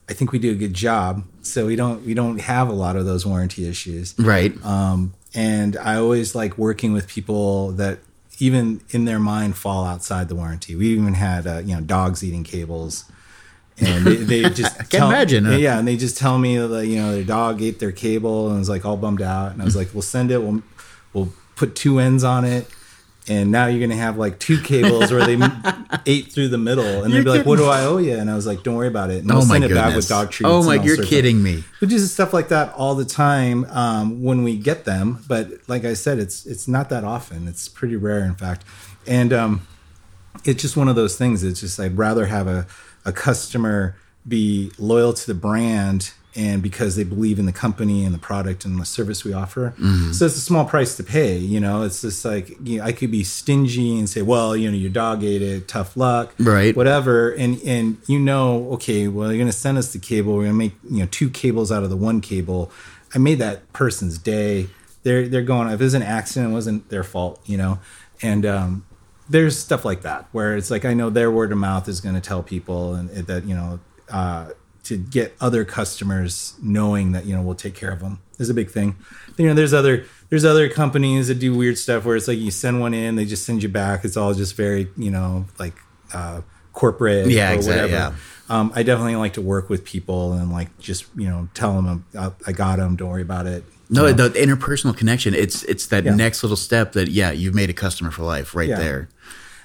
I 0.08 0.14
think 0.14 0.32
we 0.32 0.38
do 0.38 0.52
a 0.52 0.54
good 0.54 0.72
job. 0.72 1.24
So 1.50 1.66
we 1.66 1.76
don't 1.76 2.04
we 2.04 2.14
don't 2.14 2.40
have 2.40 2.68
a 2.68 2.72
lot 2.72 2.96
of 2.96 3.04
those 3.04 3.24
warranty 3.24 3.68
issues. 3.68 4.14
Right. 4.18 4.52
Um, 4.64 5.14
and 5.34 5.76
I 5.76 5.96
always 5.96 6.34
like 6.34 6.56
working 6.58 6.92
with 6.92 7.08
people 7.08 7.72
that 7.72 7.98
even 8.38 8.80
in 8.90 9.04
their 9.04 9.18
mind 9.18 9.56
fall 9.56 9.84
outside 9.84 10.28
the 10.28 10.34
warranty. 10.34 10.74
We 10.74 10.88
even 10.88 11.14
had 11.14 11.46
uh, 11.46 11.58
you 11.64 11.74
know 11.74 11.80
dogs 11.80 12.22
eating 12.22 12.44
cables. 12.44 13.04
And 13.80 14.04
they, 14.04 14.16
they 14.16 14.42
just 14.50 14.80
I 14.80 14.84
can 14.84 15.04
imagine, 15.04 15.44
huh? 15.44 15.56
Yeah, 15.56 15.78
and 15.78 15.86
they 15.86 15.96
just 15.96 16.16
tell 16.18 16.38
me 16.38 16.56
that 16.56 16.86
you 16.86 16.96
know 16.96 17.12
their 17.12 17.24
dog 17.24 17.62
ate 17.62 17.78
their 17.78 17.92
cable 17.92 18.48
and 18.48 18.58
was 18.58 18.68
like 18.68 18.84
all 18.84 18.96
bummed 18.96 19.22
out. 19.22 19.52
And 19.52 19.62
I 19.62 19.64
was 19.64 19.76
like, 19.76 19.92
"We'll 19.92 20.02
send 20.02 20.30
it. 20.30 20.42
We'll 20.42 20.62
we'll 21.12 21.32
put 21.54 21.76
two 21.76 21.98
ends 21.98 22.24
on 22.24 22.44
it." 22.44 22.68
And 23.28 23.50
now 23.50 23.66
you're 23.66 23.80
gonna 23.86 24.00
have 24.00 24.16
like 24.16 24.38
two 24.38 24.60
cables 24.60 25.10
where 25.10 25.26
they 25.26 25.36
ate 26.06 26.32
through 26.32 26.48
the 26.48 26.58
middle, 26.58 27.02
and 27.04 27.12
they'd 27.12 27.24
be 27.24 27.30
like, 27.30 27.44
"What 27.46 27.56
do 27.56 27.66
I 27.66 27.84
owe 27.84 27.98
you?" 27.98 28.16
And 28.16 28.30
I 28.30 28.34
was 28.34 28.46
like, 28.46 28.62
"Don't 28.62 28.74
worry 28.74 28.88
about 28.88 29.10
it." 29.10 29.18
And 29.22 29.30
oh 29.30 29.36
we'll 29.38 29.46
my 29.46 29.54
send 29.56 29.64
it 29.64 29.68
goodness. 29.68 29.84
back 29.86 29.96
with 29.96 30.08
dog 30.08 30.30
treats. 30.30 30.48
oh 30.50 30.58
and 30.58 30.66
my, 30.66 30.74
you're 30.82 31.02
kidding 31.04 31.42
me. 31.42 31.64
we 31.80 31.86
do 31.88 31.98
stuff 31.98 32.32
like 32.32 32.48
that 32.48 32.72
all 32.74 32.94
the 32.94 33.04
time 33.04 33.64
um, 33.66 34.22
when 34.22 34.42
we 34.42 34.56
get 34.56 34.84
them 34.84 35.22
but 35.28 35.50
like 35.68 35.84
i 35.84 35.94
said 35.94 36.18
it's 36.18 36.46
it's 36.46 36.66
not 36.66 36.88
that 36.88 37.04
often 37.04 37.46
it's 37.48 37.68
pretty 37.68 37.96
rare 37.96 38.24
in 38.24 38.34
fact 38.34 38.64
and 39.06 39.32
um, 39.32 39.66
it's 40.44 40.60
just 40.62 40.76
one 40.76 40.88
of 40.88 40.96
those 40.96 41.16
things 41.16 41.42
it's 41.44 41.60
just 41.60 41.78
i'd 41.80 41.96
rather 41.96 42.26
have 42.26 42.46
a, 42.46 42.66
a 43.04 43.12
customer 43.12 43.96
be 44.26 44.70
loyal 44.78 45.12
to 45.12 45.26
the 45.26 45.34
brand 45.34 46.12
and 46.38 46.62
because 46.62 46.94
they 46.94 47.02
believe 47.02 47.38
in 47.38 47.46
the 47.46 47.52
company 47.52 48.04
and 48.04 48.14
the 48.14 48.18
product 48.18 48.64
and 48.64 48.80
the 48.80 48.84
service 48.86 49.24
we 49.24 49.32
offer. 49.32 49.74
So 50.12 50.24
it's 50.26 50.36
a 50.36 50.40
small 50.40 50.64
price 50.64 50.96
to 50.96 51.02
pay 51.02 51.36
you 51.36 51.58
know? 51.58 51.82
It's 51.82 52.00
just 52.02 52.24
like 52.24 52.50
you 52.62 52.78
know, 52.78 52.84
i 52.84 52.92
could 52.92 53.10
be 53.10 53.24
stingy 53.24 53.98
and 53.98 54.08
say 54.08 54.22
well 54.22 54.56
you 54.56 54.70
know 54.70 54.76
your 54.76 54.90
dog 54.90 55.24
ate 55.24 55.42
it. 55.42 55.66
Tough 55.66 55.96
luck. 55.96 56.32
Right. 56.38 56.74
whatever. 56.76 57.30
And 57.32 57.60
and 57.62 57.98
you 58.06 58.20
know 58.20 58.70
okay 58.74 59.08
well 59.08 59.32
you're 59.32 59.42
gonna 59.42 59.52
send 59.52 59.76
us 59.78 59.92
the 59.92 59.98
cable. 59.98 60.36
We're 60.36 60.44
gonna 60.44 60.54
make 60.54 60.74
you 60.88 61.00
know 61.00 61.08
two 61.10 61.28
cables 61.28 61.72
out 61.72 61.82
of 61.82 61.90
the 61.90 61.96
one 61.96 62.20
cable. 62.20 62.70
I 63.14 63.18
made 63.18 63.38
that 63.40 63.72
person's 63.72 64.16
day. 64.18 64.68
They're 65.02 65.28
they're 65.28 65.42
going 65.42 65.68
if 65.68 65.80
it 65.80 65.84
was 65.84 65.94
an 65.94 66.02
accident 66.02 66.52
it 66.52 66.54
wasn't 66.54 66.88
their 66.88 67.04
fault 67.04 67.40
you 67.44 67.56
know? 67.56 67.80
And 68.22 68.46
um 68.46 68.84
there's 69.28 69.58
stuff 69.58 69.84
like 69.84 70.02
that 70.02 70.26
where 70.32 70.56
it's 70.56 70.70
like 70.70 70.86
i 70.86 70.94
know 70.94 71.10
their 71.10 71.30
word 71.30 71.52
of 71.52 71.58
mouth 71.58 71.86
is 71.86 72.00
going 72.00 72.14
to 72.14 72.20
tell 72.20 72.42
people 72.42 72.94
and 72.94 73.10
that 73.10 73.44
you 73.44 73.54
know 73.54 73.78
uh 74.10 74.48
to 74.88 74.96
get 74.96 75.34
other 75.40 75.64
customers 75.64 76.54
knowing 76.62 77.12
that 77.12 77.24
you 77.26 77.34
know 77.34 77.42
we'll 77.42 77.54
take 77.54 77.74
care 77.74 77.90
of 77.90 78.00
them 78.00 78.18
is 78.38 78.48
a 78.50 78.54
big 78.54 78.70
thing 78.70 78.96
you 79.36 79.46
know 79.46 79.54
there's 79.54 79.72
other 79.74 80.04
there's 80.30 80.44
other 80.44 80.68
companies 80.68 81.28
that 81.28 81.38
do 81.38 81.54
weird 81.54 81.76
stuff 81.78 82.04
where 82.04 82.16
it's 82.16 82.28
like 82.28 82.38
you 82.38 82.50
send 82.50 82.80
one 82.80 82.94
in 82.94 83.16
they 83.16 83.24
just 83.24 83.44
send 83.44 83.62
you 83.62 83.68
back 83.68 84.04
it's 84.04 84.16
all 84.16 84.32
just 84.34 84.54
very 84.56 84.88
you 84.96 85.10
know 85.10 85.44
like 85.58 85.74
uh 86.14 86.40
corporate 86.72 87.26
Yeah, 87.28 87.50
or 87.50 87.54
exactly, 87.54 87.92
whatever 87.92 88.16
um, 88.50 88.72
I 88.74 88.82
definitely 88.82 89.16
like 89.16 89.34
to 89.34 89.42
work 89.42 89.68
with 89.68 89.84
people 89.84 90.32
and 90.32 90.50
like 90.50 90.76
just 90.78 91.04
you 91.16 91.28
know 91.28 91.48
tell 91.54 91.74
them 91.74 92.06
I, 92.18 92.30
I 92.46 92.52
got 92.52 92.76
them. 92.78 92.96
Don't 92.96 93.10
worry 93.10 93.20
about 93.20 93.46
it. 93.46 93.62
No, 93.90 94.06
You 94.06 94.14
know? 94.14 94.28
the 94.28 94.38
interpersonal 94.38 94.96
connection. 94.96 95.34
It's 95.34 95.64
it's 95.64 95.86
that 95.88 96.04
Yeah. 96.04 96.14
next 96.14 96.42
little 96.42 96.56
step 96.56 96.92
that 96.92 97.08
yeah, 97.08 97.30
you've 97.30 97.54
made 97.54 97.68
a 97.68 97.74
customer 97.74 98.10
for 98.10 98.22
life 98.22 98.54
right 98.54 98.68
Yeah. 98.70 98.78
there. 98.78 99.08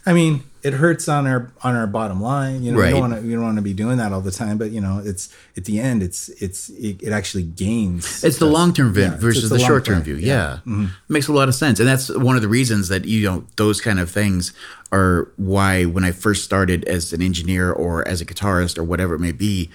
I 0.05 0.13
mean, 0.13 0.43
it 0.63 0.74
hurts 0.74 1.07
on 1.10 1.27
our 1.27 1.51
on 1.63 1.75
our 1.75 1.88
bottom 1.88 2.22
line. 2.22 2.63
You 2.63 2.72
know, 2.72 2.79
Right. 2.79 2.91
don't 2.91 3.00
want 3.00 3.13
to 3.15 3.22
we 3.22 3.33
don't 3.33 3.43
want 3.43 3.55
to 3.57 3.62
be 3.62 3.74
doing 3.74 3.98
that 3.98 4.12
all 4.13 4.22
the 4.22 4.31
time. 4.31 4.57
But 4.57 4.72
you 4.72 4.81
know, 4.81 5.01
it's 5.03 5.29
at 5.57 5.65
the 5.65 5.79
end, 5.79 6.03
it's 6.03 6.29
it's 6.41 6.69
it, 6.69 7.01
it 7.03 7.12
actually 7.12 7.43
gains. 7.43 8.24
It's 8.24 8.38
the 8.38 8.45
long 8.45 8.74
term 8.74 8.93
view 8.93 9.03
Yeah, 9.03 9.17
versus 9.17 9.50
the 9.50 9.57
the 9.57 9.63
short 9.63 9.86
term 9.86 10.01
view. 10.03 10.15
Yeah. 10.15 10.60
Mm-hmm. 10.65 10.81
Yeah, 10.83 10.88
makes 11.10 11.27
a 11.27 11.33
lot 11.33 11.48
of 11.50 11.55
sense, 11.55 11.79
and 11.79 11.88
that's 11.88 12.10
one 12.10 12.36
of 12.36 12.41
the 12.41 12.48
reasons 12.48 12.88
that 12.89 13.05
you 13.05 13.25
know 13.29 13.45
those 13.57 13.81
kind 13.81 14.00
of 14.00 14.10
things 14.10 14.53
are 14.91 15.31
why 15.38 15.86
when 15.86 16.03
I 16.03 16.12
first 16.12 16.43
started 16.43 16.83
as 16.86 17.13
an 17.13 17.22
engineer 17.22 17.72
or 17.72 18.07
as 18.07 18.22
a 18.22 18.25
guitarist 18.25 18.77
or 18.77 18.83
whatever 18.83 19.15
it 19.15 19.19
may 19.19 19.31
be, 19.31 19.69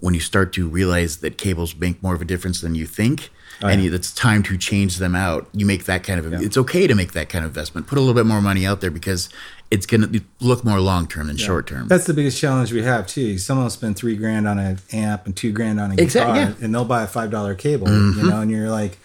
when 0.00 0.14
you 0.14 0.20
start 0.20 0.52
to 0.54 0.68
realize 0.68 1.18
that 1.18 1.38
cables 1.38 1.74
make 1.76 2.02
more 2.02 2.14
of 2.14 2.22
a 2.22 2.24
difference 2.24 2.60
than 2.60 2.74
you 2.74 2.86
think. 2.86 3.30
Oh, 3.62 3.68
and 3.68 3.80
yeah. 3.80 3.88
you, 3.88 3.94
it's 3.94 4.12
time 4.12 4.42
to 4.44 4.58
change 4.58 4.98
them 4.98 5.14
out. 5.14 5.48
You 5.54 5.64
make 5.64 5.86
that 5.86 6.02
kind 6.02 6.20
of. 6.20 6.30
It's 6.42 6.58
okay 6.58 6.86
to 6.86 6.94
make 6.94 7.12
that 7.12 7.30
kind 7.30 7.44
of 7.44 7.50
investment. 7.52 7.86
Put 7.86 7.96
a 7.96 8.02
little 8.02 8.14
bit 8.14 8.26
more 8.26 8.42
money 8.42 8.66
out 8.66 8.82
there 8.82 8.90
because 8.90 9.30
it's 9.70 9.86
going 9.86 10.12
to 10.12 10.20
look 10.40 10.62
more 10.62 10.78
long 10.78 11.06
term 11.06 11.28
than 11.28 11.38
short 11.38 11.66
term. 11.66 11.88
That's 11.88 12.04
the 12.04 12.12
biggest 12.12 12.38
challenge 12.38 12.72
we 12.72 12.82
have 12.82 13.06
too. 13.06 13.38
Someone 13.38 13.64
will 13.64 13.70
spend 13.70 13.96
three 13.96 14.16
grand 14.16 14.46
on 14.46 14.58
an 14.58 14.78
amp 14.92 15.24
and 15.24 15.34
two 15.34 15.52
grand 15.52 15.80
on 15.80 15.90
a 15.90 15.94
Exact- 15.94 16.34
guitar, 16.34 16.36
yeah. 16.36 16.64
and 16.64 16.74
they'll 16.74 16.84
buy 16.84 17.02
a 17.02 17.06
five 17.06 17.30
dollar 17.30 17.54
cable. 17.54 17.86
Mm-hmm. 17.86 18.20
You 18.20 18.30
know, 18.30 18.40
and 18.42 18.50
you're 18.50 18.68
like, 18.68 18.98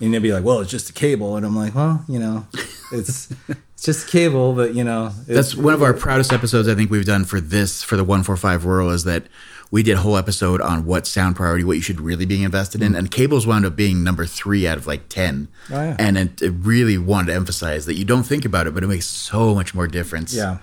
and 0.00 0.14
they'll 0.14 0.20
be 0.20 0.32
like, 0.32 0.44
"Well, 0.44 0.60
it's 0.60 0.70
just 0.70 0.90
a 0.90 0.92
cable," 0.92 1.36
and 1.36 1.44
I'm 1.44 1.56
like, 1.56 1.74
"Well, 1.74 2.04
you 2.08 2.20
know, 2.20 2.46
it's 2.92 3.32
it's 3.48 3.82
just 3.82 4.08
a 4.08 4.10
cable, 4.10 4.54
but 4.54 4.74
you 4.74 4.84
know, 4.84 5.12
it's, 5.26 5.52
That's 5.52 5.54
one 5.56 5.74
of 5.74 5.82
our 5.82 5.92
proudest 5.92 6.32
episodes 6.32 6.68
I 6.68 6.74
think 6.74 6.90
we've 6.90 7.04
done 7.04 7.24
for 7.24 7.40
this 7.40 7.82
for 7.82 7.96
the 7.96 8.04
145 8.04 8.64
rural 8.64 8.90
is 8.90 9.04
that 9.04 9.24
we 9.70 9.82
did 9.82 9.94
a 9.96 10.00
whole 10.00 10.16
episode 10.16 10.60
on 10.60 10.84
what 10.86 11.06
sound 11.06 11.36
priority, 11.36 11.64
what 11.64 11.74
you 11.76 11.82
should 11.82 12.00
really 12.00 12.24
be 12.26 12.42
invested 12.42 12.82
in, 12.82 12.94
and 12.94 13.10
cables 13.10 13.46
wound 13.46 13.66
up 13.66 13.76
being 13.76 14.02
number 14.02 14.24
three 14.26 14.66
out 14.66 14.78
of 14.78 14.86
like 14.86 15.08
ten. 15.08 15.48
Mm. 15.68 15.76
Oh, 15.76 15.82
yeah. 15.84 15.96
And 15.98 16.16
it, 16.18 16.42
it 16.42 16.50
really 16.60 16.96
wanted 16.98 17.26
to 17.26 17.34
emphasize 17.34 17.86
that 17.86 17.94
you 17.94 18.04
don't 18.04 18.24
think 18.24 18.44
about 18.44 18.66
it, 18.66 18.74
but 18.74 18.82
it 18.82 18.86
makes 18.86 19.06
so 19.06 19.54
much 19.54 19.74
more 19.74 19.86
difference. 19.86 20.34
Yeah. 20.34 20.58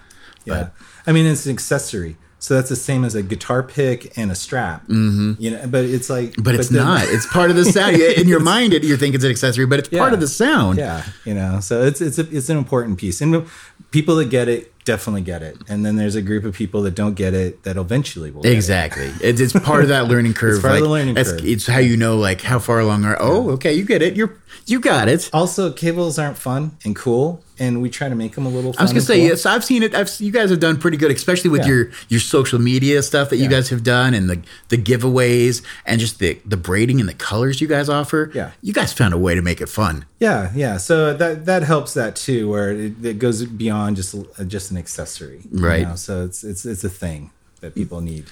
Yeah. 0.45 0.53
But- 0.63 0.73
I 1.07 1.11
mean, 1.11 1.25
it's 1.27 1.45
an 1.45 1.51
accessory. 1.51 2.17
So 2.39 2.53
that's 2.53 2.69
the 2.69 2.75
same 2.75 3.03
as 3.05 3.15
a 3.15 3.23
guitar 3.23 3.63
pick 3.63 4.15
and 4.17 4.31
a 4.31 4.35
strap. 4.35 4.83
Mm-hmm. 4.83 5.33
You 5.39 5.51
know, 5.51 5.67
but 5.67 5.85
it's 5.85 6.09
like, 6.11 6.35
But 6.37 6.53
it's 6.55 6.69
then- 6.69 6.83
not. 6.85 7.03
It's 7.07 7.25
part 7.25 7.49
of 7.49 7.55
the 7.55 7.65
sound. 7.65 7.95
In 8.21 8.27
your 8.27 8.39
mind, 8.39 8.73
it, 8.73 8.83
you 8.83 8.97
think 8.97 9.15
it's 9.15 9.23
an 9.23 9.31
accessory, 9.31 9.65
but 9.65 9.79
it's 9.79 9.89
part 9.89 10.13
of 10.13 10.19
the 10.19 10.27
sound. 10.27 10.77
Yeah, 10.77 11.03
you 11.25 11.33
know, 11.33 11.59
so 11.59 11.81
it's 11.83 12.01
it's 12.01 12.19
a, 12.19 12.29
it's 12.35 12.49
an 12.49 12.57
important 12.57 12.99
piece, 12.99 13.19
and 13.21 13.47
people 13.89 14.15
that 14.17 14.29
get 14.29 14.47
it 14.47 14.71
definitely 14.85 15.21
get 15.21 15.43
it, 15.43 15.57
and 15.67 15.85
then 15.85 15.95
there's 15.97 16.15
a 16.15 16.21
group 16.21 16.45
of 16.45 16.53
people 16.53 16.81
that 16.83 16.95
don't 16.95 17.15
get 17.15 17.33
it 17.33 17.63
that 17.63 17.75
eventually 17.75 18.31
will. 18.31 18.43
Get 18.43 18.53
it. 18.53 18.55
Exactly. 18.55 19.11
It's, 19.21 19.41
it's 19.41 19.53
part 19.53 19.83
of 19.83 19.89
that 19.89 20.07
learning 20.07 20.33
curve. 20.33 20.53
it's 20.53 20.61
part 20.61 20.75
of 20.75 20.83
the 20.83 20.89
learning 20.89 21.15
curve. 21.15 21.43
It's 21.43 21.67
how 21.67 21.79
you 21.79 21.97
know 21.97 22.17
like 22.17 22.41
how 22.41 22.59
far 22.59 22.79
along 22.79 23.03
are. 23.05 23.17
Oh, 23.19 23.49
okay, 23.51 23.73
you 23.73 23.83
get 23.83 24.01
it. 24.01 24.15
You're 24.15 24.37
you 24.65 24.79
got 24.79 25.07
it. 25.09 25.29
Also, 25.33 25.71
cables 25.71 26.17
aren't 26.17 26.37
fun 26.37 26.77
and 26.85 26.95
cool, 26.95 27.43
and 27.59 27.81
we 27.81 27.89
try 27.89 28.09
to 28.09 28.15
make 28.15 28.35
them 28.35 28.45
a 28.45 28.49
little. 28.49 28.73
Fun 28.73 28.81
I 28.81 28.83
was 28.83 28.91
gonna 28.91 29.01
say 29.01 29.19
cool. 29.19 29.27
yes. 29.29 29.45
I've 29.45 29.63
seen 29.63 29.83
it. 29.83 29.93
I've 29.95 30.09
you 30.19 30.31
guys 30.31 30.49
have 30.49 30.59
done 30.59 30.77
pretty 30.77 30.97
good, 30.97 31.11
especially 31.11 31.49
with 31.49 31.61
Yeah. 31.61 31.67
your 31.67 31.91
your 32.09 32.19
social 32.19 32.59
media 32.59 33.01
stuff 33.03 33.29
that 33.29 33.37
you 33.37 33.47
guys 33.49 33.69
have 33.69 33.83
done, 33.83 34.13
and 34.13 34.29
the 34.29 34.41
the 34.69 34.77
giveaways, 34.77 35.61
and 35.85 35.99
just 35.99 36.19
the 36.19 36.37
the 36.45 36.57
braiding 36.57 36.99
and 36.99 37.07
the 37.07 37.13
colors 37.13 37.61
you 37.61 37.67
guys 37.67 37.89
offer. 37.89 38.31
Yeah. 38.33 38.51
you 38.61 38.73
guys 38.73 38.93
found 38.93 39.13
a 39.13 39.17
way 39.17 39.35
to 39.35 39.41
make 39.41 39.61
it 39.61 39.69
fun. 39.69 40.05
Yeah, 40.19 40.51
yeah. 40.55 40.77
So 40.77 41.13
that 41.15 41.45
that 41.45 41.63
helps 41.63 41.93
that 41.93 42.15
too, 42.15 42.49
where 42.49 42.71
it, 42.71 43.03
it 43.05 43.19
goes 43.19 43.45
beyond 43.45 43.95
just 43.95 44.15
just 44.47 44.71
an 44.71 44.77
accessory, 44.77 45.41
you 45.51 45.59
Right. 45.65 45.87
know? 45.87 45.95
So 45.95 46.23
it's 46.25 46.43
it's 46.43 46.65
it's 46.65 46.83
a 46.83 46.89
thing 46.89 47.31
that 47.61 47.75
people 47.75 48.01
need. 48.01 48.25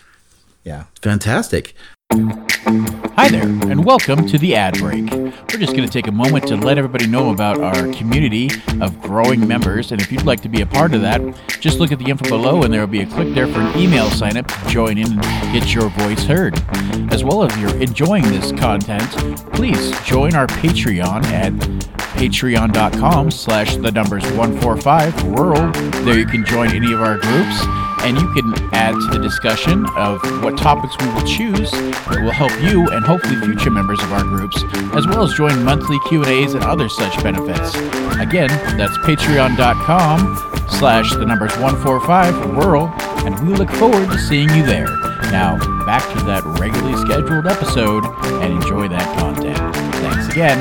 Yeah. 0.64 0.84
Fantastic. 1.02 1.74
Hi 2.14 3.28
there, 3.28 3.48
and 3.48 3.84
welcome 3.84 4.28
to 4.28 4.38
the 4.38 4.56
ad 4.56 4.78
break. 4.78 5.10
We're 5.10 5.58
just 5.58 5.76
going 5.76 5.88
to 5.88 5.90
take 5.90 6.06
a 6.06 6.12
moment 6.12 6.46
to 6.48 6.56
let 6.56 6.78
everybody 6.78 7.08
know 7.08 7.32
about 7.32 7.60
our 7.60 7.92
community 7.92 8.52
of 8.82 9.02
growing 9.02 9.48
members. 9.48 9.92
And 9.92 10.00
if 10.00 10.12
you'd 10.12 10.24
like 10.24 10.42
to 10.42 10.50
be 10.50 10.62
a 10.62 10.66
part 10.68 10.94
of 10.94 11.02
that, 11.02 11.22
just 11.60 11.80
look 11.80 11.92
at 11.92 11.98
the 11.98 12.06
info 12.06 12.30
below, 12.30 12.62
and 12.62 12.72
there 12.72 12.82
will 12.82 12.88
be 12.88 13.02
a 13.02 13.08
click 13.08 13.34
there 13.34 13.48
for 13.48 13.62
an 13.62 13.80
email 13.80 14.12
sign 14.12 14.38
up 14.38 14.48
to 14.48 14.70
join 14.70 15.00
in 15.00 15.12
and 15.12 15.24
get 15.60 15.74
your 15.74 15.90
voice 15.90 16.24
heard. 16.24 16.54
As 17.12 17.24
well, 17.24 17.42
if 17.42 17.58
you're 17.58 17.82
enjoying 17.82 18.26
this 18.26 18.52
content, 18.52 19.10
please 19.52 20.00
join 20.02 20.36
our 20.36 20.46
Patreon 20.46 21.24
at 21.26 21.54
patreon.com 22.14 23.32
slash 23.32 23.76
the 23.78 23.92
numbers 23.92 24.24
145 24.34 25.24
rural. 25.30 25.72
There 26.04 26.20
you 26.20 26.28
can 26.28 26.46
join 26.46 26.76
any 26.76 26.94
of 26.94 27.02
our 27.02 27.18
groups 27.18 27.83
and 28.04 28.18
you 28.20 28.34
can 28.34 28.54
add 28.74 28.94
to 28.94 29.08
the 29.08 29.20
discussion 29.20 29.86
of 29.96 30.22
what 30.44 30.58
topics 30.58 30.96
we 31.00 31.08
will 31.14 31.26
choose 31.26 31.72
that 31.72 32.20
will 32.22 32.32
help 32.32 32.52
you 32.62 32.88
and 32.90 33.06
hopefully 33.06 33.36
future 33.38 33.72
members 33.72 34.02
of 34.04 34.12
our 34.12 34.24
groups, 34.24 34.64
as 34.94 35.08
well 35.08 35.24
as 35.24 35.34
join 35.34 35.64
monthly 35.64 35.98
Q&As 36.10 36.54
and 36.54 36.64
other 36.64 36.90
such 36.90 37.22
benefits. 37.24 37.76
Again, 38.20 38.50
that's 38.78 38.98
patreon.com 39.00 40.70
slash 40.70 41.14
the 41.14 41.26
numbers 41.26 41.56
145 41.58 42.56
rural, 42.58 42.88
and 43.26 43.48
we 43.48 43.54
look 43.56 43.70
forward 43.72 44.10
to 44.10 44.20
seeing 44.20 44.50
you 44.50 44.64
there. 44.64 44.88
Now, 45.32 45.58
back 45.86 46.04
to 46.18 46.24
that 46.26 46.44
regularly 46.60 46.98
scheduled 46.98 47.48
episode 47.48 48.04
and 48.44 48.54
enjoy 48.54 48.90
that 48.90 49.18
content. 49.18 49.58
Thanks 49.96 50.28
again. 50.28 50.60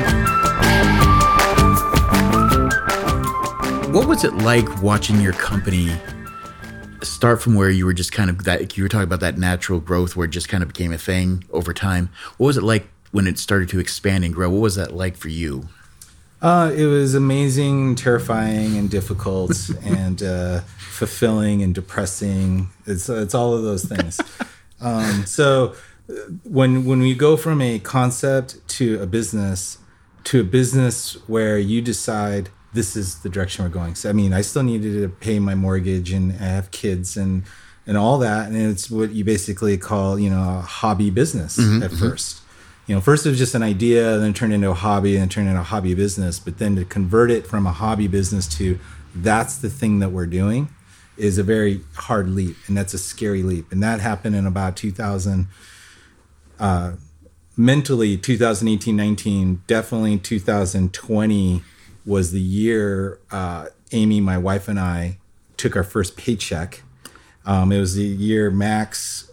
What 3.93 4.07
was 4.07 4.23
it 4.23 4.33
like 4.33 4.81
watching 4.81 5.21
your 5.21 5.33
company 5.33 5.91
start 7.05 7.41
from 7.41 7.55
where 7.55 7.69
you 7.69 7.85
were 7.85 7.93
just 7.93 8.11
kind 8.11 8.29
of 8.29 8.43
that 8.43 8.77
you 8.77 8.83
were 8.83 8.89
talking 8.89 9.03
about 9.03 9.19
that 9.21 9.37
natural 9.37 9.79
growth 9.79 10.15
where 10.15 10.25
it 10.25 10.31
just 10.31 10.49
kind 10.49 10.63
of 10.63 10.69
became 10.69 10.93
a 10.93 10.97
thing 10.97 11.43
over 11.51 11.73
time? 11.73 12.09
What 12.37 12.47
was 12.47 12.57
it 12.57 12.63
like 12.63 12.87
when 13.11 13.27
it 13.27 13.37
started 13.37 13.69
to 13.69 13.79
expand 13.79 14.23
and 14.23 14.33
grow? 14.33 14.49
What 14.49 14.61
was 14.61 14.75
that 14.75 14.93
like 14.93 15.15
for 15.15 15.29
you? 15.29 15.69
Uh, 16.41 16.73
it 16.75 16.85
was 16.85 17.15
amazing, 17.15 17.95
terrifying, 17.95 18.75
and 18.75 18.89
difficult, 18.89 19.69
and 19.83 20.21
uh, 20.21 20.59
fulfilling 20.77 21.61
and 21.61 21.73
depressing. 21.73 22.69
It's 22.85 23.07
it's 23.07 23.33
all 23.33 23.53
of 23.53 23.63
those 23.63 23.85
things. 23.85 24.19
um, 24.81 25.25
so 25.25 25.75
uh, 26.09 26.13
when 26.43 26.85
when 26.85 26.99
we 26.99 27.15
go 27.15 27.37
from 27.37 27.61
a 27.61 27.79
concept 27.79 28.67
to 28.69 29.01
a 29.01 29.05
business 29.05 29.77
to 30.25 30.41
a 30.41 30.43
business 30.43 31.13
where 31.27 31.57
you 31.57 31.81
decide 31.81 32.49
this 32.73 32.95
is 32.95 33.19
the 33.19 33.29
direction 33.29 33.63
we're 33.63 33.69
going. 33.69 33.95
So 33.95 34.09
I 34.09 34.13
mean, 34.13 34.33
I 34.33 34.41
still 34.41 34.63
needed 34.63 35.01
to 35.01 35.09
pay 35.09 35.39
my 35.39 35.55
mortgage 35.55 36.11
and 36.11 36.33
I 36.33 36.45
have 36.45 36.71
kids 36.71 37.17
and 37.17 37.43
and 37.85 37.97
all 37.97 38.17
that, 38.19 38.47
and 38.47 38.55
it's 38.55 38.89
what 38.89 39.11
you 39.11 39.25
basically 39.25 39.77
call 39.77 40.17
you 40.17 40.29
know 40.29 40.59
a 40.59 40.61
hobby 40.61 41.09
business 41.09 41.59
at 41.83 41.91
first 41.91 42.43
you 42.85 42.95
know, 42.95 43.01
first 43.01 43.25
it 43.25 43.29
was 43.29 43.37
just 43.37 43.55
an 43.55 43.63
idea, 43.63 44.17
then 44.17 44.33
turned 44.33 44.51
into 44.51 44.69
a 44.69 44.73
hobby, 44.73 45.15
and 45.15 45.21
then 45.21 45.29
turned 45.29 45.47
into 45.47 45.59
a 45.59 45.63
hobby 45.63 45.93
business. 45.93 46.39
But 46.39 46.57
then 46.57 46.75
to 46.75 46.83
convert 46.83 47.31
it 47.31 47.47
from 47.47 47.65
a 47.65 47.71
hobby 47.71 48.07
business 48.07 48.47
to 48.57 48.79
that's 49.15 49.57
the 49.57 49.69
thing 49.69 49.99
that 49.99 50.09
we're 50.09 50.25
doing 50.25 50.69
is 51.15 51.37
a 51.37 51.43
very 51.43 51.81
hard 51.95 52.29
leap, 52.29 52.57
and 52.67 52.75
that's 52.75 52.93
a 52.93 52.97
scary 52.97 53.43
leap. 53.43 53.71
And 53.71 53.81
that 53.83 54.01
happened 54.01 54.35
in 54.35 54.45
about 54.45 54.75
2000, 54.75 55.47
uh, 56.59 56.93
mentally 57.55 58.17
2018, 58.17 58.95
19, 58.95 59.61
definitely 59.67 60.17
2020 60.17 61.61
was 62.05 62.31
the 62.31 62.41
year 62.41 63.19
uh, 63.31 63.67
Amy, 63.91 64.19
my 64.19 64.37
wife, 64.37 64.67
and 64.67 64.79
I 64.79 65.17
took 65.57 65.75
our 65.75 65.83
first 65.83 66.17
paycheck. 66.17 66.81
Um, 67.45 67.71
it 67.71 67.79
was 67.79 67.95
the 67.95 68.03
year 68.03 68.49
Max 68.49 69.29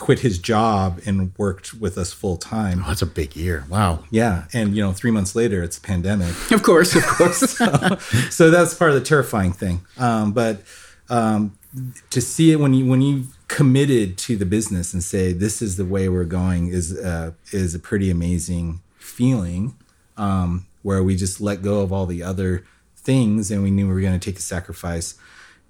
quit 0.00 0.20
his 0.20 0.38
job 0.38 0.98
and 1.04 1.30
worked 1.36 1.74
with 1.74 1.98
us 1.98 2.10
full 2.10 2.38
time. 2.38 2.82
Oh, 2.84 2.88
that's 2.88 3.02
a 3.02 3.06
big 3.06 3.36
year. 3.36 3.66
Wow. 3.68 4.04
Yeah, 4.10 4.44
and 4.54 4.74
you 4.74 4.82
know, 4.82 4.92
three 4.92 5.10
months 5.10 5.36
later, 5.36 5.62
it's 5.62 5.76
a 5.76 5.80
pandemic. 5.80 6.34
Of 6.50 6.62
course, 6.62 6.96
of 6.96 7.04
course. 7.06 7.58
so 8.34 8.50
that's 8.50 8.74
part 8.74 8.90
of 8.90 8.94
the 8.96 9.04
terrifying 9.04 9.52
thing. 9.52 9.82
Um, 9.98 10.32
but 10.32 10.62
um, 11.08 11.56
to 12.10 12.20
see 12.20 12.50
it 12.50 12.56
when 12.56 12.74
you 12.74 12.86
when 12.86 13.02
you 13.02 13.26
committed 13.48 14.16
to 14.18 14.36
the 14.36 14.46
business 14.46 14.92
and 14.92 15.02
say 15.02 15.32
this 15.32 15.60
is 15.62 15.76
the 15.76 15.84
way 15.84 16.08
we're 16.08 16.24
going 16.24 16.68
is 16.68 16.98
uh, 16.98 17.32
is 17.52 17.74
a 17.74 17.78
pretty 17.78 18.10
amazing 18.10 18.80
feeling. 18.98 19.76
Um, 20.16 20.66
where 20.82 21.02
we 21.02 21.16
just 21.16 21.40
let 21.40 21.62
go 21.62 21.80
of 21.80 21.92
all 21.92 22.06
the 22.06 22.22
other 22.22 22.64
things 22.96 23.50
and 23.50 23.62
we 23.62 23.70
knew 23.70 23.86
we 23.88 23.94
were 23.94 24.00
going 24.00 24.18
to 24.18 24.30
take 24.30 24.38
a 24.38 24.42
sacrifice, 24.42 25.14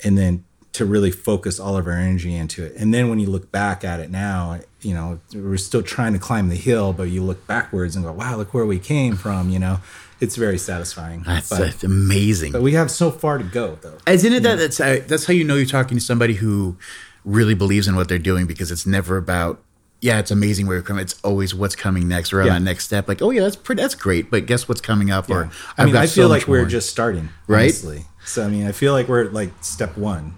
and 0.04 0.16
then 0.18 0.44
to 0.72 0.84
really 0.84 1.10
focus 1.10 1.58
all 1.58 1.76
of 1.76 1.86
our 1.86 1.92
energy 1.94 2.34
into 2.34 2.64
it. 2.64 2.72
And 2.76 2.94
then 2.94 3.08
when 3.08 3.18
you 3.18 3.26
look 3.28 3.50
back 3.50 3.82
at 3.84 3.98
it 3.98 4.08
now, 4.10 4.60
you 4.82 4.94
know, 4.94 5.18
we're 5.34 5.56
still 5.56 5.82
trying 5.82 6.12
to 6.12 6.18
climb 6.20 6.48
the 6.48 6.54
hill, 6.56 6.92
but 6.92 7.04
you 7.04 7.22
look 7.24 7.44
backwards 7.48 7.96
and 7.96 8.04
go, 8.04 8.12
wow, 8.12 8.36
look 8.36 8.54
where 8.54 8.64
we 8.66 8.78
came 8.78 9.16
from, 9.16 9.50
you 9.50 9.58
know. 9.58 9.80
It's 10.20 10.36
very 10.36 10.58
satisfying. 10.58 11.22
That's, 11.22 11.48
But- 11.48 11.58
that's 11.60 11.82
amazing. 11.82 12.52
but 12.52 12.62
we 12.62 12.74
have 12.74 12.90
so 12.90 13.10
far 13.10 13.38
to 13.38 13.44
go, 13.44 13.78
though. 13.80 13.98
Isn't 14.06 14.32
it 14.32 14.42
that 14.44 14.58
that's 14.58 14.78
uh, 14.78 15.00
that's 15.08 15.24
how 15.24 15.32
you 15.32 15.44
know 15.44 15.56
you're 15.56 15.66
talking 15.66 15.96
to 15.96 16.04
somebody 16.04 16.34
who 16.34 16.76
really 17.24 17.54
believes 17.54 17.88
in 17.88 17.96
what 17.96 18.08
they're 18.08 18.18
doing 18.18 18.46
because 18.46 18.70
it's 18.70 18.86
never 18.86 19.16
about 19.16 19.60
yeah 20.00 20.18
it's 20.18 20.30
amazing 20.30 20.66
where 20.66 20.76
you're 20.76 20.82
coming 20.82 21.02
it's 21.02 21.20
always 21.22 21.54
what's 21.54 21.76
coming 21.76 22.08
next 22.08 22.32
or 22.32 22.40
on 22.40 22.46
Yeah. 22.46 22.54
that 22.54 22.62
next 22.62 22.84
step 22.84 23.06
like 23.08 23.20
oh 23.22 23.30
yeah 23.30 23.42
that's 23.42 23.56
pretty 23.56 23.82
that's 23.82 23.94
great 23.94 24.30
but 24.30 24.46
guess 24.46 24.68
what's 24.68 24.80
coming 24.80 25.10
up 25.10 25.28
or 25.30 25.50
I 25.76 25.84
mean, 25.84 25.96
I 25.96 26.06
feel 26.06 26.28
much 26.28 26.40
like 26.42 26.48
we're 26.48 26.60
more. 26.60 26.68
just 26.68 26.88
starting, 26.90 27.28
Right? 27.46 27.64
Honestly. 27.64 28.04
So 28.24 28.44
I 28.44 28.48
mean, 28.48 28.66
I 28.66 28.72
feel 28.72 28.92
like 28.92 29.08
we're 29.08 29.24
at 29.24 29.32
like 29.32 29.50
step 29.62 29.96
one. 29.96 30.34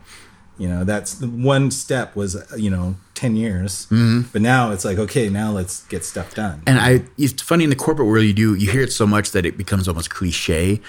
You 0.59 0.69
know, 0.69 0.85
that's 0.85 1.15
the 1.15 1.27
one 1.29 1.71
step 1.71 2.15
was 2.15 2.37
you 2.57 2.71
know 2.71 2.95
ten 3.15 3.35
years, 3.37 3.87
Mm-hmm. 3.91 4.29
but 4.33 4.43
now 4.43 4.71
it's 4.71 4.85
like 4.85 4.99
okay, 4.99 5.29
now 5.29 5.51
let's 5.51 5.83
get 5.87 6.05
stuff 6.05 6.35
done. 6.35 6.63
and 6.67 6.79
I 6.79 7.05
it's 7.19 7.43
funny 7.43 7.65
in 7.65 7.71
the 7.71 7.77
corporate 7.77 8.07
world 8.09 8.25
you 8.25 8.33
do 8.33 8.55
you 8.55 8.71
hear 8.71 8.83
it 8.83 8.93
so 8.93 9.07
much 9.07 9.33
that 9.33 9.45
it 9.47 9.57
becomes 9.57 9.89
almost 9.89 10.11
cliche 10.11 10.81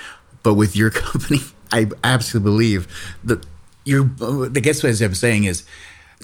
but 0.44 0.54
with 0.56 0.76
your 0.76 0.90
company 1.04 1.40
I 1.72 1.90
absolutely 2.04 2.52
believe 2.52 2.88
that 3.24 3.46
you're 3.86 4.10
I 4.22 4.60
guess 4.60 4.84
what 4.84 5.02
I'm 5.02 5.16
saying 5.16 5.46
is 5.46 5.64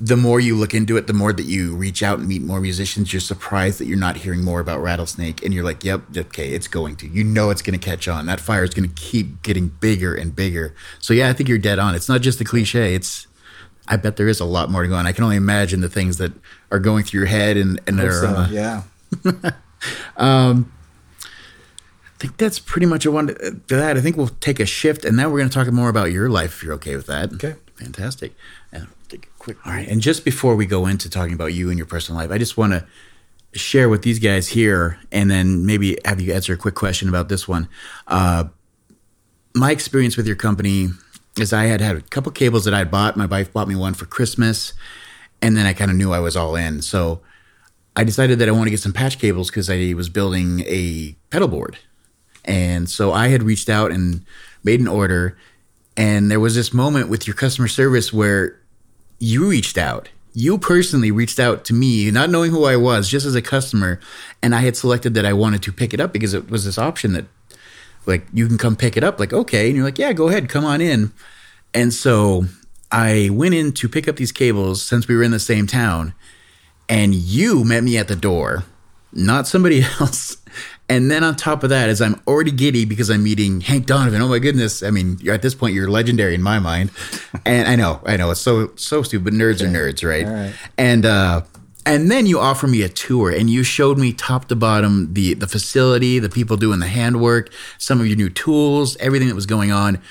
the 0.02 0.16
more 0.16 0.40
you 0.40 0.56
look 0.56 0.74
into 0.74 0.96
it, 0.96 1.08
the 1.08 1.14
more 1.14 1.34
that 1.34 1.44
you 1.44 1.76
reach 1.76 2.02
out 2.02 2.20
and 2.20 2.28
meet 2.28 2.42
more 2.42 2.62
musicians, 2.62 3.12
you're 3.12 3.20
surprised 3.20 3.80
that 3.80 3.86
you're 3.86 3.98
not 3.98 4.16
hearing 4.18 4.42
more 4.42 4.62
about 4.62 4.82
Rattlesnake. 4.82 5.44
And 5.44 5.54
you're 5.54 5.64
like, 5.64 5.84
yep, 5.84 6.04
okay, 6.16 6.50
it's 6.50 6.70
going 6.70 6.96
to. 6.98 7.08
You 7.08 7.26
know 7.26 7.50
it's 7.50 7.62
going 7.62 7.78
to 7.78 7.86
catch 7.86 8.08
on. 8.08 8.26
That 8.26 8.40
fire 8.40 8.64
is 8.64 8.70
going 8.70 8.88
to 8.88 8.96
keep 8.96 9.44
getting 9.44 9.68
bigger 9.68 10.16
and 10.16 10.34
bigger. 10.34 10.74
So, 11.00 11.14
yeah, 11.14 11.30
I 11.30 11.34
think 11.34 11.50
you're 11.50 11.58
dead 11.58 11.80
on. 11.80 11.96
It's 11.96 12.08
not 12.08 12.22
just 12.22 12.40
the 12.40 12.46
cliche. 12.46 12.96
It's, 12.96 13.28
I 13.90 13.98
bet 13.98 14.16
there 14.16 14.30
is 14.30 14.40
a 14.40 14.46
lot 14.46 14.72
more 14.72 14.84
to 14.84 14.88
go 14.88 14.96
on. 14.96 15.06
I 15.06 15.12
can 15.12 15.26
only 15.26 15.36
imagine 15.36 15.82
the 15.82 15.90
things 15.90 16.18
that 16.18 16.32
are 16.72 16.80
going 16.80 17.04
through 17.04 17.22
your 17.22 17.28
head 17.28 17.58
and, 17.58 17.82
and 17.86 18.00
are, 18.00 18.12
So, 18.12 18.28
uh, 18.28 18.48
yeah, 18.50 18.84
I 20.18 20.64
think 22.20 22.38
that's 22.38 22.60
pretty 22.60 22.86
much 22.86 23.06
a 23.06 23.12
one 23.12 23.28
to 23.28 23.62
that. 23.68 23.98
I 23.98 24.02
think 24.02 24.16
we'll 24.16 24.28
take 24.28 24.60
a 24.60 24.66
shift, 24.66 25.04
and 25.06 25.16
now 25.16 25.30
we're 25.30 25.40
going 25.40 25.50
to 25.50 25.54
talk 25.54 25.72
more 25.72 25.90
about 25.90 26.12
your 26.12 26.30
life, 26.30 26.58
if 26.58 26.64
you're 26.64 26.74
okay 26.74 26.96
with 26.96 27.08
that. 27.08 27.34
Okay. 27.34 27.56
fantastic. 27.76 28.34
A 28.74 28.88
All 29.48 29.72
right, 29.74 29.88
and 29.88 30.02
just 30.02 30.26
before 30.26 30.56
we 30.56 30.66
go 30.66 30.86
into 30.86 31.10
talking 31.10 31.34
about 31.34 31.54
you 31.54 31.70
and 31.70 31.78
your 31.78 31.88
personal 31.88 32.20
life, 32.22 32.32
I 32.32 32.38
just 32.38 32.58
want 32.58 32.74
to 32.74 32.86
share 33.54 33.90
with 33.90 34.04
these 34.04 34.20
guys 34.20 34.50
here, 34.50 35.00
and 35.12 35.32
then 35.32 35.66
maybe 35.66 35.98
have 36.06 36.22
you 36.22 36.34
answer 36.34 36.54
a 36.54 36.58
quick 36.58 36.76
question 36.76 37.10
about 37.10 37.30
this 37.30 37.48
one. 37.48 37.68
Uh, 38.08 38.46
my 39.56 39.72
experience 39.72 40.18
with 40.18 40.28
your 40.28 40.36
company 40.36 40.90
is 41.38 41.54
I 41.54 41.66
had 41.66 41.82
had 41.82 41.96
a 41.96 42.02
couple 42.02 42.32
cables 42.32 42.66
that 42.66 42.74
I 42.74 42.84
bought. 42.84 43.18
My 43.18 43.26
wife 43.26 43.52
bought 43.52 43.68
me 43.68 43.76
one 43.76 43.94
for 43.94 44.06
Christmas, 44.06 44.74
and 45.42 45.56
then 45.58 45.66
I 45.66 45.74
kind 45.74 45.90
of 45.90 45.98
knew 45.98 46.12
I 46.12 46.20
was 46.20 46.36
all 46.36 46.56
in. 46.56 46.82
So 46.82 47.22
I 47.96 48.04
decided 48.04 48.40
that 48.40 48.48
I 48.48 48.52
want 48.52 48.66
to 48.66 48.72
get 48.72 48.80
some 48.80 48.94
patch 48.94 49.20
cables 49.20 49.50
because 49.50 49.70
I 49.70 49.94
was 49.94 50.10
building 50.10 50.62
a 50.68 51.16
pedal 51.32 51.48
board. 51.48 51.78
And 52.46 52.90
so 52.90 53.12
I 53.12 53.28
had 53.28 53.44
reached 53.44 53.70
out 53.70 53.92
and 53.92 54.26
made 54.64 54.80
an 54.80 54.88
order. 54.88 55.38
And 55.98 56.32
there 56.32 56.40
was 56.40 56.56
this 56.56 56.74
moment 56.74 57.10
with 57.10 57.28
your 57.28 57.36
customer 57.36 57.68
service 57.68 58.14
where 58.14 58.60
you 59.20 59.50
reached 59.50 59.78
out. 59.78 60.10
You 60.34 60.58
personally 60.58 61.12
reached 61.12 61.40
out 61.40 61.66
to 61.66 61.74
me, 61.74 62.10
not 62.12 62.30
knowing 62.30 62.52
who 62.52 62.66
I 62.66 62.76
was, 62.76 63.10
just 63.10 63.26
as 63.26 63.36
a 63.36 63.42
customer. 63.42 64.00
And 64.42 64.56
I 64.56 64.60
had 64.60 64.78
selected 64.78 65.14
that 65.16 65.26
I 65.26 65.34
wanted 65.34 65.64
to 65.64 65.72
pick 65.72 65.94
it 65.94 66.00
up 66.00 66.14
because 66.14 66.34
it 66.34 66.50
was 66.50 66.66
this 66.66 66.78
option 66.78 67.14
that, 67.14 67.26
like, 68.06 68.26
you 68.34 68.48
can 68.48 68.58
come 68.58 68.76
pick 68.76 68.96
it 68.96 69.04
up. 69.04 69.20
Like, 69.20 69.34
okay. 69.34 69.68
And 69.68 69.76
you're 69.76 69.86
like, 69.86 69.98
yeah, 69.98 70.14
go 70.14 70.30
ahead, 70.30 70.48
come 70.48 70.66
on 70.66 70.82
in. 70.82 71.12
And 71.74 71.94
so 71.94 72.46
I 72.92 73.30
went 73.32 73.54
in 73.54 73.72
to 73.74 73.90
pick 73.90 74.08
up 74.08 74.16
these 74.16 74.32
cables 74.32 74.82
since 74.82 75.08
we 75.08 75.16
were 75.16 75.24
in 75.24 75.32
the 75.32 75.40
same 75.40 75.68
town, 75.68 76.14
and 76.88 77.14
you 77.14 77.64
met 77.64 77.84
me 77.84 77.98
at 77.98 78.08
the 78.08 78.16
door, 78.16 78.64
not 79.12 79.48
somebody 79.48 79.84
else. 80.00 80.38
And 80.90 81.12
then 81.12 81.24
on 81.24 81.36
top 81.36 81.64
of 81.64 81.70
that, 81.70 81.88
as 81.88 82.02
I'm 82.02 82.20
already 82.28 82.52
giddy 82.52 82.84
because 82.84 83.12
I'm 83.12 83.24
meeting 83.24 83.62
Hank 83.62 83.86
Donovan. 83.86 84.22
Oh 84.22 84.28
my 84.28 84.40
goodness! 84.40 84.82
I 84.82 84.90
mean, 84.90 85.20
at 85.30 85.44
this 85.44 85.54
point, 85.54 85.76
you're 85.76 85.90
legendary 85.90 86.34
in 86.34 86.42
my 86.42 86.60
mind. 86.60 86.92
And 87.46 87.68
I 87.68 87.76
know, 87.76 88.02
I 88.06 88.18
know, 88.18 88.32
it's 88.32 88.42
so 88.42 88.72
so 88.76 89.04
stupid. 89.04 89.24
But 89.26 89.34
nerds 89.34 89.62
are 89.62 89.68
nerds, 89.68 90.08
right? 90.08 90.26
Right. 90.26 90.54
And 90.78 91.06
uh, 91.06 91.44
and 91.86 92.12
then 92.12 92.26
you 92.26 92.40
offer 92.40 92.68
me 92.68 92.82
a 92.82 92.90
tour, 92.90 93.30
and 93.32 93.50
you 93.50 93.64
showed 93.64 93.98
me 93.98 94.14
top 94.14 94.48
to 94.50 94.56
bottom 94.56 95.14
the 95.14 95.36
the 95.36 95.48
facility, 95.48 96.20
the 96.20 96.30
people 96.30 96.58
doing 96.58 96.80
the 96.80 96.88
handwork, 96.88 97.52
some 97.78 98.02
of 98.02 98.08
your 98.08 98.18
new 98.18 98.30
tools, 98.30 98.98
everything 98.98 99.28
that 99.28 99.36
was 99.36 99.46
going 99.46 99.72
on. 99.72 100.02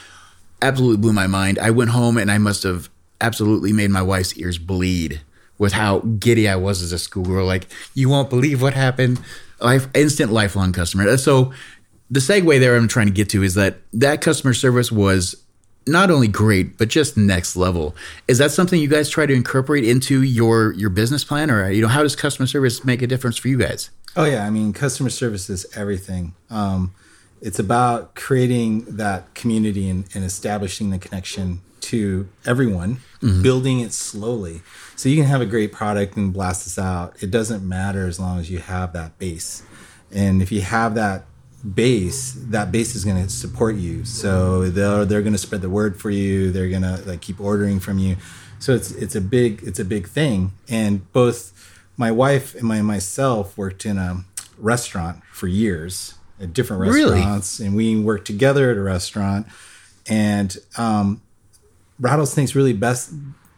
Absolutely 0.63 0.97
blew 0.97 1.13
my 1.13 1.27
mind. 1.27 1.59
I 1.59 1.71
went 1.71 1.91
home 1.91 2.17
and 2.17 2.31
I 2.31 2.39
must 2.39 2.63
have 2.63 2.89
absolutely 3.21 3.73
made 3.73 3.91
my 3.91 4.03
wife's 4.03 4.37
ears 4.37 4.59
bleed 4.59 5.21
with 5.59 5.73
how 5.73 6.01
giddy 6.01 6.49
I 6.49 6.57
was 6.57 6.83
as 6.83 6.93
a 6.93 6.99
schoolgirl. 6.99 7.47
Like, 7.47 7.67
you 7.95 8.09
won't 8.09 8.31
believe 8.31 8.63
what 8.63 8.75
happened. 8.75 9.21
Life, 9.61 9.89
instant 9.95 10.33
lifelong 10.33 10.73
customer. 10.73 11.17
So, 11.17 11.53
the 12.11 12.21
segue 12.21 12.59
there 12.61 12.77
I'm 12.77 12.89
trying 12.89 13.07
to 13.07 13.13
get 13.13 13.29
to 13.31 13.43
is 13.43 13.55
that 13.55 13.79
that 13.93 14.21
customer 14.21 14.55
service 14.55 14.91
was 14.91 15.37
not 15.87 16.11
only 16.11 16.29
great 16.29 16.79
but 16.79 16.89
just 16.89 17.17
next 17.17 17.57
level. 17.57 17.95
Is 18.29 18.39
that 18.39 18.51
something 18.51 18.81
you 18.81 18.89
guys 18.89 19.11
try 19.11 19.27
to 19.27 19.35
incorporate 19.35 19.85
into 19.85 20.23
your 20.23 20.73
your 20.73 20.91
business 20.91 21.25
plan, 21.25 21.51
or 21.51 21.71
you 21.71 21.83
know, 21.83 21.89
how 21.89 22.03
does 22.03 22.17
customer 22.17 22.47
service 22.47 22.85
make 22.85 23.03
a 23.03 23.07
difference 23.07 23.37
for 23.37 23.49
you 23.49 23.59
guys? 23.59 23.91
Oh 24.17 24.25
yeah, 24.25 24.47
I 24.47 24.51
mean, 24.51 24.73
customer 24.73 25.11
service 25.11 25.51
is 25.51 25.67
everything. 25.75 26.35
Um, 26.51 26.95
it's 27.41 27.59
about 27.59 28.15
creating 28.15 28.85
that 28.97 29.35
community 29.35 29.89
and, 29.89 30.05
and 30.15 30.25
establishing 30.25 30.91
the 30.91 30.99
connection 30.99 31.61
to 31.83 32.29
everyone, 32.47 32.99
building 33.21 33.81
it 33.81 33.93
slowly. 33.93 34.63
So 34.97 35.09
you 35.09 35.17
can 35.17 35.27
have 35.27 35.41
a 35.41 35.47
great 35.47 35.73
product 35.73 36.17
and 36.17 36.33
blast 36.33 36.65
this 36.65 36.79
out. 36.79 37.23
It 37.23 37.31
doesn't 37.31 37.67
matter 37.67 38.07
as 38.07 38.19
long 38.19 38.39
as 38.39 38.51
you 38.51 38.59
have 38.59 38.93
that 38.95 39.19
base. 39.19 39.63
And 40.13 40.41
if 40.43 40.51
you 40.53 40.61
have 40.63 40.95
that 40.95 41.25
base, 41.75 42.33
that 42.51 42.71
base 42.73 42.95
is 42.95 43.05
going 43.05 43.23
to 43.23 43.31
support 43.31 43.77
you. 43.77 44.05
So 44.05 44.69
they're 44.71 45.05
they're 45.05 45.23
going 45.23 45.33
to 45.33 45.39
spread 45.39 45.63
the 45.63 45.71
word 45.71 46.01
for 46.01 46.11
you. 46.11 46.51
They're 46.53 46.69
going 46.69 46.83
to 46.83 47.03
like 47.07 47.21
keep 47.21 47.41
ordering 47.41 47.81
from 47.81 47.99
you. 47.99 48.17
So 48.59 48.75
it's 48.75 48.91
it's 48.93 49.15
a 49.15 49.21
big 49.21 49.63
it's 49.65 49.79
a 49.79 49.85
big 49.85 50.09
thing. 50.09 50.53
And 50.69 51.11
both 51.13 51.53
my 51.97 52.11
wife 52.13 52.55
and 52.55 52.65
my 52.65 52.83
myself 52.83 53.57
worked 53.59 53.85
in 53.85 53.99
a 53.99 54.25
restaurant 54.57 55.23
for 55.33 55.47
years 55.47 56.15
at 56.41 56.53
different 56.53 56.83
Really? 56.83 57.13
restaurants, 57.17 57.61
and 57.61 57.75
we 57.77 57.99
worked 58.01 58.27
together 58.27 58.71
at 58.71 58.77
a 58.77 58.81
restaurant. 58.81 59.47
And 60.09 60.57
um, 60.77 61.21
rattlesnakes 62.01 62.55
really 62.55 62.73
best 62.73 63.13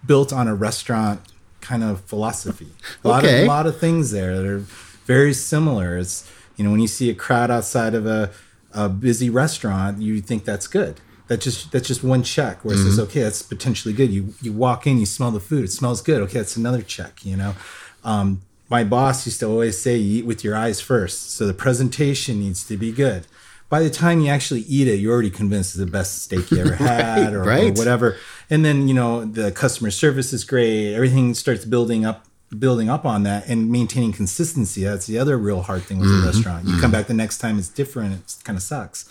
built 0.06 0.32
on 0.32 0.49
a 0.49 0.54
restaurant 0.54 1.20
kind 1.61 1.82
of 1.85 2.00
philosophy. 2.02 2.68
A 3.04 3.09
lot 3.09 3.25
Okay. 3.25 3.40
of 3.40 3.44
a 3.44 3.49
lot 3.49 3.66
of 3.66 3.78
things 3.78 4.11
there 4.11 4.37
that 4.37 4.47
are 4.47 4.64
very 5.06 5.32
similar. 5.35 5.97
It's 5.99 6.28
you 6.56 6.64
know 6.64 6.70
when 6.70 6.80
you 6.80 6.88
see 6.88 7.11
a 7.11 7.14
crowd 7.14 7.50
outside 7.50 7.94
of 7.94 8.06
a, 8.06 8.30
a 8.73 8.88
busy 8.88 9.28
restaurant, 9.30 10.00
you 10.00 10.20
think 10.20 10.44
that's 10.44 10.66
good. 10.66 11.00
That 11.28 11.40
just 11.40 11.70
that's 11.70 11.87
just 11.87 12.02
one 12.02 12.23
check 12.23 12.64
where 12.64 12.75
it 12.75 12.78
says 12.78 12.99
okay, 12.99 13.20
that's 13.23 13.42
potentially 13.42 13.94
good. 13.94 14.11
You 14.11 14.35
you 14.40 14.52
walk 14.52 14.87
in, 14.87 14.99
you 14.99 15.06
smell 15.06 15.30
the 15.30 15.40
food, 15.40 15.64
it 15.64 15.70
smells 15.73 16.00
good. 16.02 16.20
Okay, 16.23 16.38
that's 16.38 16.56
another 16.56 16.82
check. 16.82 17.25
You 17.25 17.37
know. 17.37 17.54
Um, 18.02 18.40
my 18.70 18.85
boss 18.85 19.26
used 19.26 19.40
to 19.40 19.47
always 19.47 19.76
say, 19.78 19.97
"You 19.97 20.18
eat 20.20 20.26
with 20.26 20.42
your 20.44 20.56
eyes 20.56 20.80
first. 20.80 21.32
So 21.32 21.47
the 21.47 21.54
presentation 21.54 22.38
needs 22.40 22.64
to 22.64 22.76
be 22.76 22.90
good. 22.92 23.26
By 23.71 23.83
the 23.83 23.89
time 23.89 24.21
you 24.21 24.29
actually 24.29 24.62
eat 24.62 24.89
it, 24.89 24.97
you're 24.97 25.12
already 25.12 25.31
convinced 25.31 25.71
it's 25.71 25.79
the 25.79 25.91
best 25.91 26.23
steak 26.25 26.50
you 26.50 26.59
ever 26.59 26.75
had, 26.75 27.33
or, 27.33 27.43
or 27.43 27.47
right. 27.47 27.79
whatever. 27.79 28.17
And 28.50 28.65
then 28.65 28.89
you 28.89 28.95
know 28.95 29.25
the 29.25 29.50
customer 29.53 29.91
service 29.91 30.33
is 30.35 30.45
great. 30.45 30.93
Everything 30.95 31.33
starts 31.35 31.65
building 31.65 32.04
up, 32.04 32.26
building 32.59 32.91
up 32.91 33.06
on 33.06 33.23
that, 33.23 33.49
and 33.49 33.71
maintaining 33.71 34.13
consistency. 34.13 34.85
That's 34.85 35.06
the 35.06 35.19
other 35.19 35.39
real 35.39 35.63
hard 35.63 35.85
thing 35.85 35.99
with 35.99 36.09
a 36.09 36.13
mm-hmm. 36.13 36.26
restaurant. 36.26 36.67
You 36.67 36.73
come 36.73 36.83
mm-hmm. 36.83 36.93
back 36.93 37.06
the 37.06 37.15
next 37.15 37.39
time, 37.39 37.59
it's 37.59 37.69
different. 37.69 38.15
It 38.15 38.45
kind 38.45 38.56
of 38.56 38.63
sucks. 38.63 39.11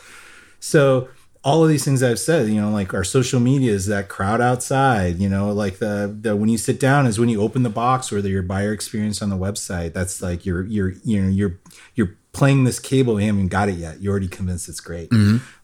So 0.59 1.07
all 1.43 1.63
of 1.63 1.69
these 1.69 1.85
things 1.85 2.03
I've 2.03 2.19
said, 2.19 2.47
you 2.49 2.59
know, 2.59 2.69
like 2.69 2.93
our 2.93 3.03
social 3.03 3.39
media 3.39 3.71
is 3.71 3.85
that 3.85 4.09
crowd 4.09 4.41
outside, 4.41 5.19
you 5.19 5.29
know, 5.29 5.51
like 5.53 5.79
the 5.79 6.15
the 6.21 6.35
when 6.35 6.49
you 6.49 6.57
sit 6.57 6.79
down 6.79 7.05
is 7.05 7.19
when 7.19 7.29
you 7.29 7.41
open 7.41 7.63
the 7.63 7.69
box 7.69 8.11
or 8.11 8.21
the, 8.21 8.29
your 8.29 8.43
buyer 8.43 8.73
experience 8.73 9.21
on 9.21 9.29
the 9.29 9.37
website. 9.37 9.93
That's 9.93 10.21
like 10.21 10.45
you're 10.45 10.65
you're 10.65 10.93
you 11.03 11.21
know 11.21 11.29
you're 11.29 11.57
you're 11.95 12.17
playing 12.33 12.65
this 12.65 12.79
cable. 12.79 13.19
You 13.19 13.27
haven't 13.27 13.47
got 13.47 13.69
it 13.69 13.75
yet. 13.75 14.01
You're 14.01 14.11
already 14.11 14.27
convinced 14.27 14.67
it's 14.67 14.81
great. 14.81 15.09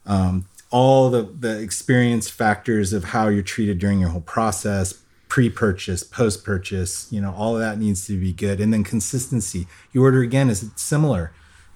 Um, 0.05 0.45
all 0.71 1.09
the 1.09 1.23
the 1.23 1.59
experience 1.61 2.29
factors 2.29 2.93
of 2.93 3.05
how 3.05 3.27
you're 3.27 3.43
treated 3.43 3.79
during 3.79 3.99
your 3.99 4.09
whole 4.09 4.21
process 4.21 5.01
pre-purchase 5.27 6.03
post-purchase 6.03 7.11
you 7.11 7.19
know 7.19 7.33
all 7.33 7.55
of 7.55 7.59
that 7.59 7.77
needs 7.79 8.05
to 8.07 8.19
be 8.19 8.31
good 8.31 8.61
and 8.61 8.71
then 8.71 8.83
consistency 8.83 9.67
you 9.91 10.01
order 10.03 10.21
again 10.21 10.49
is 10.49 10.69
similar 10.75 11.33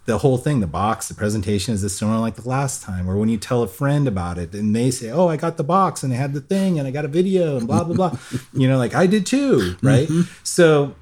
the 0.10 0.18
whole 0.18 0.40
thing 0.40 0.60
the 0.60 0.68
box 0.68 1.08
the 1.08 1.14
presentation 1.14 1.72
is 1.72 1.84
this 1.84 1.96
similar 1.96 2.18
like 2.18 2.36
the 2.36 2.50
last 2.50 2.82
time 2.82 3.08
or 3.08 3.16
when 3.16 3.30
you 3.30 3.38
tell 3.38 3.62
a 3.62 3.68
friend 3.68 4.08
about 4.08 4.40
it 4.40 4.56
and 4.56 4.76
they 4.76 4.90
say 4.90 5.12
oh 5.12 5.28
i 5.28 5.38
got 5.38 5.56
the 5.58 5.64
box 5.64 6.02
and 6.02 6.12
i 6.12 6.16
had 6.16 6.34
the 6.34 6.42
thing 6.42 6.80
and 6.80 6.88
i 6.88 6.92
got 6.92 7.06
a 7.06 7.08
video 7.08 7.58
and 7.58 7.68
blah 7.68 7.84
blah 7.84 7.96
blah 7.96 8.20
you 8.54 8.68
know 8.68 8.80
like 8.80 8.96
i 8.96 9.06
did 9.06 9.24
too 9.24 9.58
mm-hmm. 9.58 9.88
right 9.88 10.10
so 10.44 10.96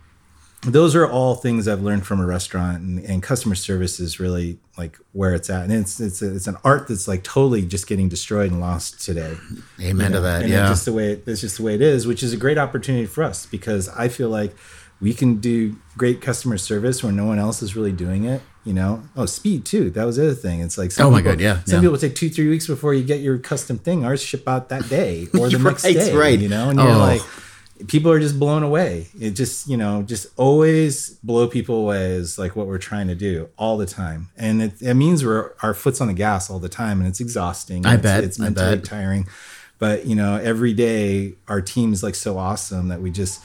those 0.63 0.95
are 0.95 1.07
all 1.07 1.35
things 1.35 1.67
I've 1.67 1.83
learned 1.83 2.05
from 2.07 2.19
a 2.19 2.25
restaurant, 2.25 2.81
and, 2.81 2.99
and 3.05 3.21
customer 3.21 3.53
service 3.53 3.99
is 3.99 4.19
really 4.19 4.57
like 4.75 4.97
where 5.13 5.35
it's 5.35 5.51
at, 5.51 5.65
and 5.65 5.71
it's 5.71 5.99
it's 5.99 6.21
a, 6.23 6.35
it's 6.35 6.47
an 6.47 6.57
art 6.63 6.87
that's 6.87 7.07
like 7.07 7.23
totally 7.23 7.63
just 7.63 7.85
getting 7.85 8.09
destroyed 8.09 8.51
and 8.51 8.59
lost 8.59 8.99
today. 8.99 9.37
Amen 9.79 10.13
to 10.13 10.19
that. 10.19 10.41
And 10.41 10.51
yeah. 10.51 10.67
just 10.67 10.85
the 10.85 10.93
way 10.93 11.11
it, 11.11 11.27
it's 11.27 11.41
just 11.41 11.57
the 11.57 11.63
way 11.63 11.75
it 11.75 11.81
is, 11.81 12.07
which 12.07 12.23
is 12.23 12.33
a 12.33 12.37
great 12.37 12.57
opportunity 12.57 13.05
for 13.05 13.23
us 13.23 13.45
because 13.45 13.87
I 13.89 14.07
feel 14.07 14.29
like 14.29 14.55
we 14.99 15.13
can 15.13 15.39
do 15.39 15.77
great 15.95 16.21
customer 16.21 16.57
service 16.57 17.03
where 17.03 17.13
no 17.13 17.25
one 17.25 17.39
else 17.39 17.61
is 17.61 17.75
really 17.75 17.91
doing 17.91 18.25
it. 18.25 18.41
You 18.67 18.73
know, 18.73 19.01
oh, 19.15 19.25
speed 19.25 19.63
too. 19.65 19.89
That 19.91 20.03
was 20.05 20.17
the 20.17 20.25
other 20.25 20.33
thing. 20.35 20.59
It's 20.59 20.77
like 20.77 20.91
some 20.91 21.07
Oh 21.07 21.09
my 21.11 21.19
people- 21.19 21.31
God, 21.33 21.39
yeah, 21.41 21.63
Some 21.63 21.75
yeah. 21.75 21.81
people 21.89 21.97
take 21.97 22.15
two 22.15 22.29
three 22.29 22.49
weeks 22.49 22.67
before 22.67 22.93
you 22.93 23.03
get 23.03 23.21
your 23.21 23.37
custom 23.37 23.77
thing. 23.77 24.03
Ours 24.03 24.21
ship 24.21 24.47
out 24.47 24.67
that 24.69 24.89
day 24.89 25.27
or 25.39 25.49
the 25.49 25.57
next 25.57 25.85
Right, 25.85 25.93
day. 25.95 26.13
right. 26.13 26.37
You 26.39 26.49
know, 26.49 26.69
and 26.69 26.77
you're 26.79 26.89
Oh. 26.89 26.97
like 26.99 27.21
people 27.87 28.11
are 28.11 28.19
just 28.19 28.37
blown 28.39 28.63
away. 28.63 29.07
It 29.19 29.31
just, 29.31 29.69
you 29.69 29.77
know, 29.77 30.01
just 30.01 30.27
always 30.35 31.11
blow 31.23 31.47
people 31.47 31.75
away 31.75 32.11
is 32.11 32.37
like 32.37 32.55
what 32.57 32.67
we're 32.67 32.77
trying 32.79 33.07
to 33.07 33.15
do 33.15 33.47
all 33.57 33.77
the 33.77 33.85
time. 33.85 34.29
And 34.35 34.61
it, 34.63 34.81
it 34.81 34.95
means 34.95 35.23
we're 35.23 35.51
our 35.63 35.73
foot's 35.73 36.01
on 36.01 36.07
the 36.07 36.13
gas 36.13 36.49
all 36.49 36.59
the 36.59 36.69
time 36.69 36.99
and 36.99 37.07
it's 37.07 37.19
exhausting. 37.21 37.85
I 37.85 37.93
It's- 37.93 38.03
bet, 38.03 38.23
It's 38.25 38.37
mentally 38.39 38.75
bet. 38.77 38.83
tiring. 38.85 39.27
But, 39.79 40.07
you 40.07 40.15
know, 40.15 40.35
every 40.43 40.73
day 40.73 41.35
our 41.47 41.61
team 41.61 41.93
is 41.93 42.01
like 42.03 42.15
so 42.15 42.37
awesome 42.37 42.87
that 42.89 42.99
we 43.01 43.11
just 43.11 43.41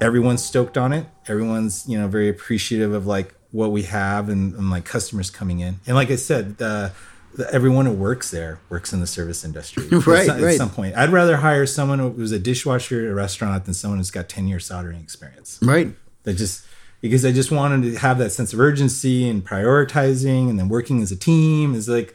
everyone's 0.00 0.42
stoked 0.44 0.78
on 0.78 0.92
it. 0.92 1.06
Everyone's, 1.26 1.84
you 1.88 1.98
know, 1.98 2.08
very 2.08 2.28
appreciative 2.28 2.92
of 2.94 3.06
like 3.06 3.34
what 3.54 3.70
we 3.70 3.82
have 3.84 4.28
and, 4.28 4.52
and 4.54 4.68
like 4.70 4.84
customers 4.84 5.30
coming 5.30 5.60
in. 5.60 5.78
And 5.86 5.94
like 5.94 6.10
I 6.10 6.16
said, 6.16 6.58
the, 6.58 6.90
the 7.36 7.48
everyone 7.54 7.86
who 7.86 7.92
works 7.92 8.30
there 8.32 8.58
works 8.68 8.92
in 8.92 8.98
the 9.00 9.06
service 9.06 9.44
industry. 9.44 9.86
Right, 10.06 10.20
at, 10.20 10.26
some- 10.26 10.42
right. 10.42 10.52
At 10.54 10.56
some 10.58 10.70
point, 10.70 10.96
I'd 10.96 11.10
rather 11.10 11.36
hire 11.36 11.64
someone 11.64 12.00
who 12.00 12.08
was 12.10 12.32
a 12.32 12.38
dishwasher 12.40 13.04
at 13.04 13.10
a 13.10 13.14
restaurant 13.14 13.64
than 13.64 13.74
someone 13.74 13.98
who's 13.98 14.10
got 14.10 14.28
ten 14.28 14.48
years 14.48 14.66
soldering 14.66 15.00
experience. 15.00 15.58
right. 15.62 15.88
That 16.24 16.34
just 16.34 16.64
because 17.00 17.24
I 17.24 17.32
just 17.32 17.50
wanted 17.52 17.92
to 17.92 17.98
have 17.98 18.16
that 18.18 18.30
sense 18.30 18.52
of 18.54 18.58
urgency 18.60 19.28
and 19.28 19.44
prioritizing, 19.44 20.48
and 20.50 20.58
then 20.58 20.68
working 20.68 21.00
as 21.02 21.12
a 21.12 21.16
team 21.16 21.74
is 21.74 21.88
like 21.88 22.14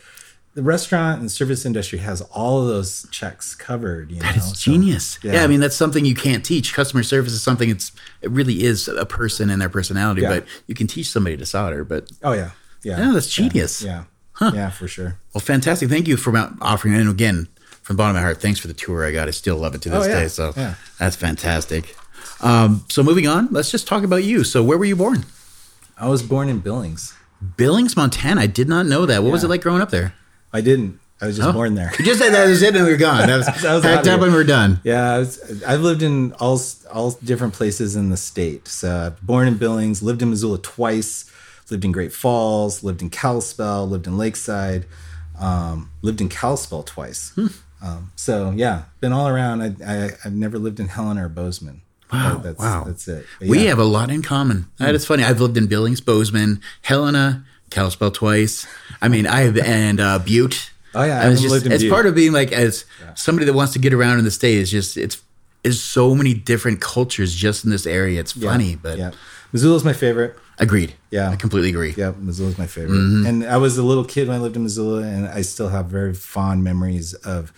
the 0.60 0.64
restaurant 0.64 1.22
and 1.22 1.32
service 1.32 1.66
industry 1.66 2.00
has 2.00 2.20
all 2.34 2.62
of 2.62 2.68
those 2.68 3.08
checks 3.12 3.56
covered. 3.56 4.12
You 4.12 4.18
know, 4.18 4.24
That 4.24 4.36
is 4.36 4.44
So, 4.50 4.54
genius. 4.56 5.18
Yeah. 5.24 5.34
yeah. 5.36 5.44
I 5.46 5.48
mean 5.48 5.62
that's 5.62 5.76
something 5.76 6.04
you 6.04 6.16
can't 6.16 6.44
teach. 6.44 6.74
Customer 6.74 7.02
service 7.04 7.32
is 7.32 7.42
something 7.42 7.70
it's 7.70 7.94
it 8.22 8.30
really 8.32 8.64
is 8.64 8.88
a 8.90 9.06
person 9.06 9.50
and 9.50 9.62
their 9.62 9.70
personality, 9.70 10.24
Yeah. 10.24 10.30
but 10.34 10.46
you 10.68 10.76
can 10.76 10.86
teach 10.88 11.10
somebody 11.10 11.38
to 11.38 11.46
solder. 11.46 11.86
But 11.86 12.12
Oh 12.22 12.34
yeah, 12.34 12.52
yeah. 12.84 13.00
Yeah, 13.00 13.12
that's 13.14 13.28
genius. 13.28 13.82
Yeah, 13.82 14.04
yeah, 14.42 14.70
for 14.70 14.88
sure. 14.90 15.18
well, 15.34 15.40
fantastic. 15.42 15.88
Thank 15.90 16.08
you 16.10 16.18
for 16.18 16.36
offering. 16.62 16.94
And 16.96 17.10
again, 17.10 17.48
from 17.84 17.96
the 17.96 18.02
bottom 18.02 18.16
of 18.18 18.20
my 18.20 18.26
heart, 18.28 18.42
thanks 18.42 18.60
for 18.60 18.68
the 18.68 18.74
tour 18.74 19.06
I 19.06 19.12
got. 19.14 19.30
I 19.30 19.32
still 19.32 19.56
love 19.58 19.74
it 19.76 19.82
to 19.84 19.90
this 19.90 20.06
Oh, 20.06 20.10
yeah. 20.10 20.20
day. 20.24 20.28
So 20.28 20.54
Yeah. 20.58 20.74
that's 21.00 21.16
fantastic. 21.16 21.96
Um, 22.42 22.84
so 22.90 23.02
moving 23.04 23.28
on, 23.28 23.48
let's 23.52 23.72
just 23.72 23.88
talk 23.88 24.04
about 24.04 24.24
you. 24.26 24.44
So 24.44 24.62
where 24.64 24.78
were 24.78 24.86
you 24.86 24.96
born? 24.98 25.26
I 25.98 26.08
was 26.10 26.22
born 26.22 26.50
in 26.50 26.60
Billings. 26.60 27.14
Billings, 27.56 27.96
Montana. 27.96 28.42
I 28.42 28.48
did 28.48 28.68
not 28.68 28.86
know 28.88 29.06
that. 29.06 29.24
What 29.24 29.32
was 29.32 29.44
it 29.46 29.48
like 29.50 29.62
growing 29.62 29.82
up 29.82 29.90
there? 29.92 30.14
I 30.54 30.62
didn't. 30.62 31.00
I 31.22 31.28
was 31.28 31.38
just 31.38 31.54
born 31.54 31.76
there. 31.76 31.92
You 32.00 32.06
just 32.06 32.20
said 32.20 32.34
that 32.34 32.48
was 32.48 32.62
it 32.62 32.76
and 32.76 32.86
we 32.86 32.92
were 32.92 32.98
gone. 32.98 33.28
That 33.28 33.38
was, 33.38 33.46
That 33.62 33.74
was 33.74 33.86
out 33.86 34.00
of 34.00 34.06
time 34.06 34.22
when 34.22 34.32
we're 34.32 34.46
done. 34.46 34.80
Yeah, 34.86 35.16
I 35.16 35.20
was, 35.20 35.64
I've 35.64 35.82
lived 35.82 36.02
in 36.02 36.32
all 36.34 36.60
all 36.92 37.12
different 37.24 37.54
places 37.54 37.98
in 37.98 38.10
the 38.10 38.16
state. 38.16 38.68
So, 38.70 39.14
born 39.22 39.48
in 39.48 39.58
Billings, 39.58 40.02
lived 40.02 40.22
in 40.22 40.30
Missoula 40.30 40.60
twice, 40.60 41.30
lived 41.70 41.84
in 41.84 41.92
Great 41.92 42.14
Falls, 42.14 42.84
lived 42.84 43.02
in 43.02 43.10
Kalispell, 43.10 43.88
lived 43.88 44.08
in 44.08 44.18
Lakeside, 44.18 44.86
um, 45.40 45.92
lived 46.02 46.22
in 46.22 46.30
Kalispell 46.30 46.84
twice. 46.84 47.32
Hmm. 47.36 47.48
Um, 47.82 48.12
so, 48.16 48.52
yeah, 48.52 48.84
been 49.02 49.12
all 49.12 49.28
around. 49.28 49.62
I, 49.62 49.76
I, 49.86 50.10
I've 50.24 50.34
never 50.34 50.58
lived 50.58 50.80
in 50.80 50.88
Helena 50.88 51.26
or 51.26 51.30
Bozeman. 51.30 51.82
Wow, 52.12 52.38
that's, 52.44 52.60
wow. 52.60 52.84
that's 52.86 53.08
it. 53.08 53.26
But 53.40 53.50
We 53.50 53.66
have 53.66 53.78
a 53.78 53.84
lot 53.84 54.10
in 54.10 54.24
common. 54.24 54.68
That 54.78 54.96
is 54.96 55.06
funny. 55.06 55.24
I've 55.24 55.40
lived 55.40 55.58
in 55.58 55.68
Billings, 55.68 56.02
Bozeman, 56.02 56.60
Helena, 56.82 57.46
Kalispell 57.70 58.12
twice. 58.12 58.66
I 59.02 59.08
mean, 59.08 59.28
I 59.28 59.42
have 59.42 59.58
and 59.58 60.00
uh, 60.00 60.20
Butte. 60.20 60.72
Oh, 60.96 61.04
yeah, 61.04 61.22
I 61.22 61.30
was 61.30 61.40
just 61.42 61.52
lived 61.52 61.66
in 61.68 61.72
it's 61.72 61.84
Butte. 61.84 61.92
part 61.94 62.06
of 62.08 62.16
being 62.16 62.32
like 62.34 62.52
as 62.52 62.86
somebody 63.16 63.46
that 63.46 63.54
wants 63.54 63.74
to 63.74 63.80
get 63.80 63.94
around 63.94 64.18
in 64.20 64.26
the 64.26 64.32
state. 64.32 64.58
It's 64.60 64.72
just 64.72 64.98
it's 64.98 65.22
is 65.64 65.84
so 65.84 66.16
many 66.16 66.34
different 66.34 66.80
cultures 66.82 67.36
just 67.36 67.66
in 67.66 67.70
this 67.70 67.86
area. 67.86 68.20
It's 68.22 68.32
funny, 68.32 68.76
but 68.76 68.98
yeah, 68.98 69.12
Missoula's 69.52 69.84
my 69.84 69.94
favorite. 69.94 70.38
agreed. 70.58 70.96
Yeah. 71.12 71.30
I 71.30 71.36
completely 71.36 71.70
agree. 71.70 71.94
Yeah, 71.98 72.14
Missoula's 72.18 72.58
my 72.58 72.66
favorite. 72.68 72.96
Mm-hmm. 72.98 73.26
And 73.26 73.46
I 73.46 73.58
was 73.58 73.78
a 73.78 73.84
little 73.84 74.06
kid 74.06 74.28
when 74.30 74.38
I 74.38 74.40
lived 74.40 74.56
in 74.56 74.64
Missoula, 74.64 75.02
and 75.04 75.28
I 75.28 75.42
still 75.42 75.68
have 75.70 75.88
very 75.88 76.14
fond 76.14 76.64
memories 76.64 77.14
of 77.14 77.52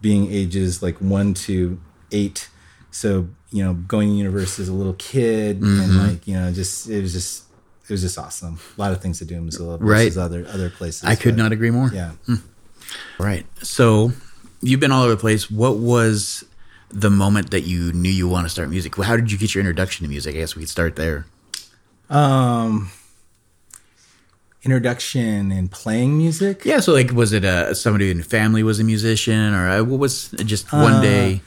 being 0.00 0.30
ages 0.32 0.82
like 0.82 0.98
one 1.00 1.32
to 1.34 1.80
eight. 2.12 2.48
So 2.90 3.28
you 3.50 3.64
know, 3.64 3.72
going 3.74 4.10
to 4.10 4.14
university 4.14 4.62
as 4.62 4.68
a 4.68 4.74
little 4.74 4.94
kid, 4.94 5.60
Mm-hmm. 5.60 5.80
and 5.80 5.96
like 6.12 6.28
you 6.28 6.34
know, 6.34 6.52
just 6.52 6.88
it 6.88 7.00
was 7.00 7.12
just 7.14 7.44
it 7.88 7.92
was 7.92 8.02
just 8.02 8.18
awesome. 8.18 8.58
A 8.76 8.80
lot 8.80 8.92
of 8.92 9.00
things 9.00 9.18
to 9.18 9.24
do 9.24 9.36
in 9.36 9.46
Missoula 9.46 9.78
Right. 9.78 10.04
versus 10.04 10.18
other 10.18 10.46
other 10.52 10.70
places. 10.70 11.04
I 11.04 11.14
could 11.14 11.36
but, 11.36 11.42
not 11.42 11.52
agree 11.52 11.70
more. 11.70 11.90
Yeah. 11.92 12.12
Right. 13.18 13.46
So 13.62 14.12
you've 14.60 14.80
been 14.80 14.92
all 14.92 15.02
over 15.04 15.14
the 15.14 15.20
place. 15.20 15.50
What 15.50 15.78
was 15.78 16.44
the 16.90 17.10
moment 17.10 17.50
that 17.50 17.62
you 17.62 17.92
knew 17.92 18.10
you 18.10 18.28
want 18.28 18.46
to 18.46 18.48
start 18.50 18.70
music? 18.70 18.96
How 18.96 19.16
did 19.16 19.30
you 19.32 19.38
get 19.38 19.54
your 19.54 19.60
introduction 19.60 20.04
to 20.04 20.08
music? 20.10 20.34
I 20.34 20.38
guess 20.38 20.54
we 20.56 20.62
could 20.62 20.68
start 20.68 20.96
there. 20.96 21.26
Um, 22.10 22.90
introduction 24.62 25.52
in 25.52 25.68
playing 25.68 26.16
music. 26.18 26.64
Yeah. 26.64 26.80
So 26.80 26.92
like, 26.92 27.12
was 27.12 27.32
it 27.32 27.44
uh, 27.44 27.74
somebody 27.74 28.10
in 28.10 28.18
your 28.18 28.24
family 28.24 28.62
was 28.62 28.80
a 28.80 28.84
musician, 28.84 29.54
or 29.54 29.68
uh, 29.68 29.82
what 29.84 29.98
was 30.00 30.30
just 30.44 30.72
one 30.72 31.02
day? 31.02 31.40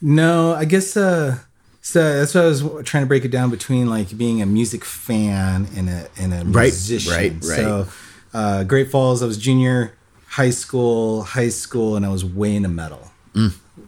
No, 0.00 0.54
I 0.54 0.64
guess 0.64 0.96
uh 0.96 1.38
so 1.86 2.00
that's 2.18 2.34
what 2.34 2.44
I 2.44 2.46
was 2.48 2.62
trying 2.84 3.02
to 3.02 3.06
break 3.06 3.24
it 3.26 3.30
down 3.30 3.50
between 3.50 3.90
like 3.90 4.16
being 4.16 4.40
a 4.40 4.46
music 4.46 4.84
fan 4.86 5.68
and 5.76 5.88
a 5.90 6.08
and 6.18 6.32
a 6.32 6.38
Right, 6.44 6.72
musician. 6.72 7.12
right, 7.12 7.32
right. 7.32 7.42
So 7.42 7.86
uh 8.32 8.64
Great 8.64 8.90
Falls, 8.90 9.22
I 9.22 9.26
was 9.26 9.36
junior 9.38 9.92
high 10.28 10.50
school, 10.50 11.22
high 11.22 11.50
school, 11.50 11.94
and 11.96 12.04
I 12.04 12.08
was 12.08 12.24
way 12.24 12.56
into 12.56 12.68
metal. 12.70 13.10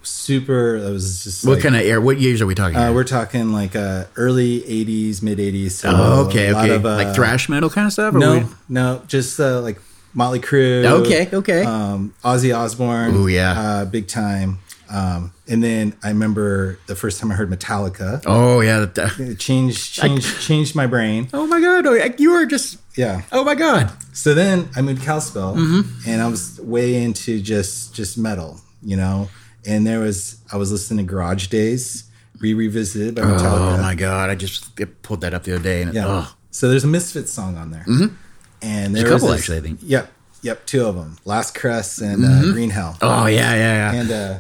Super 0.03 0.77
I 0.87 0.91
was 0.91 1.25
just 1.25 1.45
Mm. 1.45 1.49
What 1.49 1.55
like, 1.55 1.63
kind 1.63 1.77
of 1.77 1.83
air? 1.83 2.01
What 2.01 2.19
years 2.21 2.41
are 2.43 2.47
we 2.47 2.55
talking? 2.55 2.77
uh, 2.77 2.93
we're 2.93 3.05
talking 3.05 3.53
like 3.53 3.75
uh 3.75 4.05
early 4.17 4.65
eighties, 4.67 5.23
mid 5.23 5.41
eighties. 5.41 5.77
So 5.79 5.91
oh, 5.93 6.27
okay, 6.27 6.53
okay. 6.55 6.75
of, 6.75 6.85
uh, 6.87 6.97
like 6.97 7.15
thrash 7.15 7.49
metal 7.49 7.71
kind 7.71 7.87
of 7.87 7.93
stuff. 7.93 8.15
or 8.15 8.19
No, 8.19 8.39
we- 8.39 8.47
no, 8.69 9.03
just 9.09 9.41
uh, 9.41 9.61
like 9.63 9.81
Motley 10.15 10.41
Crue. 10.41 10.85
Okay, 11.03 11.29
okay. 11.33 11.65
Um, 11.65 12.15
Ozzy 12.25 12.57
Osbourne. 12.57 13.15
Ooh, 13.17 13.27
yeah. 13.29 13.53
uh, 13.61 13.85
big 13.85 14.07
time. 14.07 14.59
Um, 14.89 15.33
and 15.49 15.63
then 15.65 15.95
I 16.05 16.09
remember 16.09 16.79
the 16.87 16.95
first 16.95 17.19
time 17.21 17.33
I 17.33 17.35
heard 17.35 17.51
Metallica. 17.51 18.23
Oh 18.27 18.61
yeah. 18.61 18.85
that- 18.87 19.19
It 19.19 19.39
changed, 19.39 19.95
changed, 19.95 20.41
changed 20.41 20.75
my 20.77 20.87
brain. 20.87 21.29
oh 21.33 21.47
my 21.47 21.61
god. 21.61 21.87
Oh, 21.87 21.95
you 22.19 22.33
were 22.33 22.47
just. 22.47 22.79
Yeah. 22.97 23.23
Oh 23.33 23.45
my 23.45 23.55
god. 23.55 23.91
So 24.15 24.33
then 24.35 24.69
I 24.77 24.83
moved 24.83 25.01
to 25.01 25.07
Kalispell, 25.07 25.55
Mm-hmm. 25.57 26.09
and 26.11 26.23
I 26.23 26.29
was 26.29 26.61
way 26.61 27.03
into 27.03 27.41
just 27.41 27.95
just 27.95 28.17
metal, 28.17 28.61
you 28.83 28.97
know. 28.97 29.29
And 29.67 29.87
there 29.87 30.01
was 30.01 30.37
I 30.53 30.57
was 30.57 30.71
listening 30.73 31.05
to 31.07 31.11
Garage 31.13 31.49
Days, 31.49 32.05
re 32.41 32.55
revisited 32.55 33.15
by 33.17 33.23
Metallica. 33.23 33.79
Oh 33.79 33.83
my 33.83 33.95
god. 33.95 34.31
I 34.31 34.35
just 34.37 34.75
pulled 35.03 35.21
that 35.23 35.35
up 35.35 35.43
the 35.45 35.55
other 35.55 35.63
day, 35.65 35.83
and 35.83 35.93
Yeah. 35.95 36.05
oh. 36.07 36.35
So 36.53 36.71
there's 36.71 36.85
a 36.85 36.87
Misfits 36.89 37.33
song 37.33 37.57
on 37.59 37.71
there, 37.71 37.85
mm-hmm. 37.87 38.15
and 38.63 38.95
There's 38.95 39.03
there 39.05 39.11
a 39.11 39.15
was 39.15 39.23
couple, 39.23 39.29
this- 39.35 39.41
actually, 39.43 39.59
I 39.59 39.61
think. 39.61 39.81
Yep, 39.83 40.13
yep, 40.43 40.65
two 40.67 40.87
of 40.87 40.95
them, 40.95 41.19
Last 41.27 41.55
Caress 41.55 41.99
and 41.99 42.25
uh, 42.25 42.53
Green 42.53 42.71
Hell. 42.71 42.97
oh 43.03 43.27
yeah, 43.27 43.55
yeah, 43.55 43.93
yeah. 43.93 44.01
And 44.01 44.11
uh, 44.11 44.39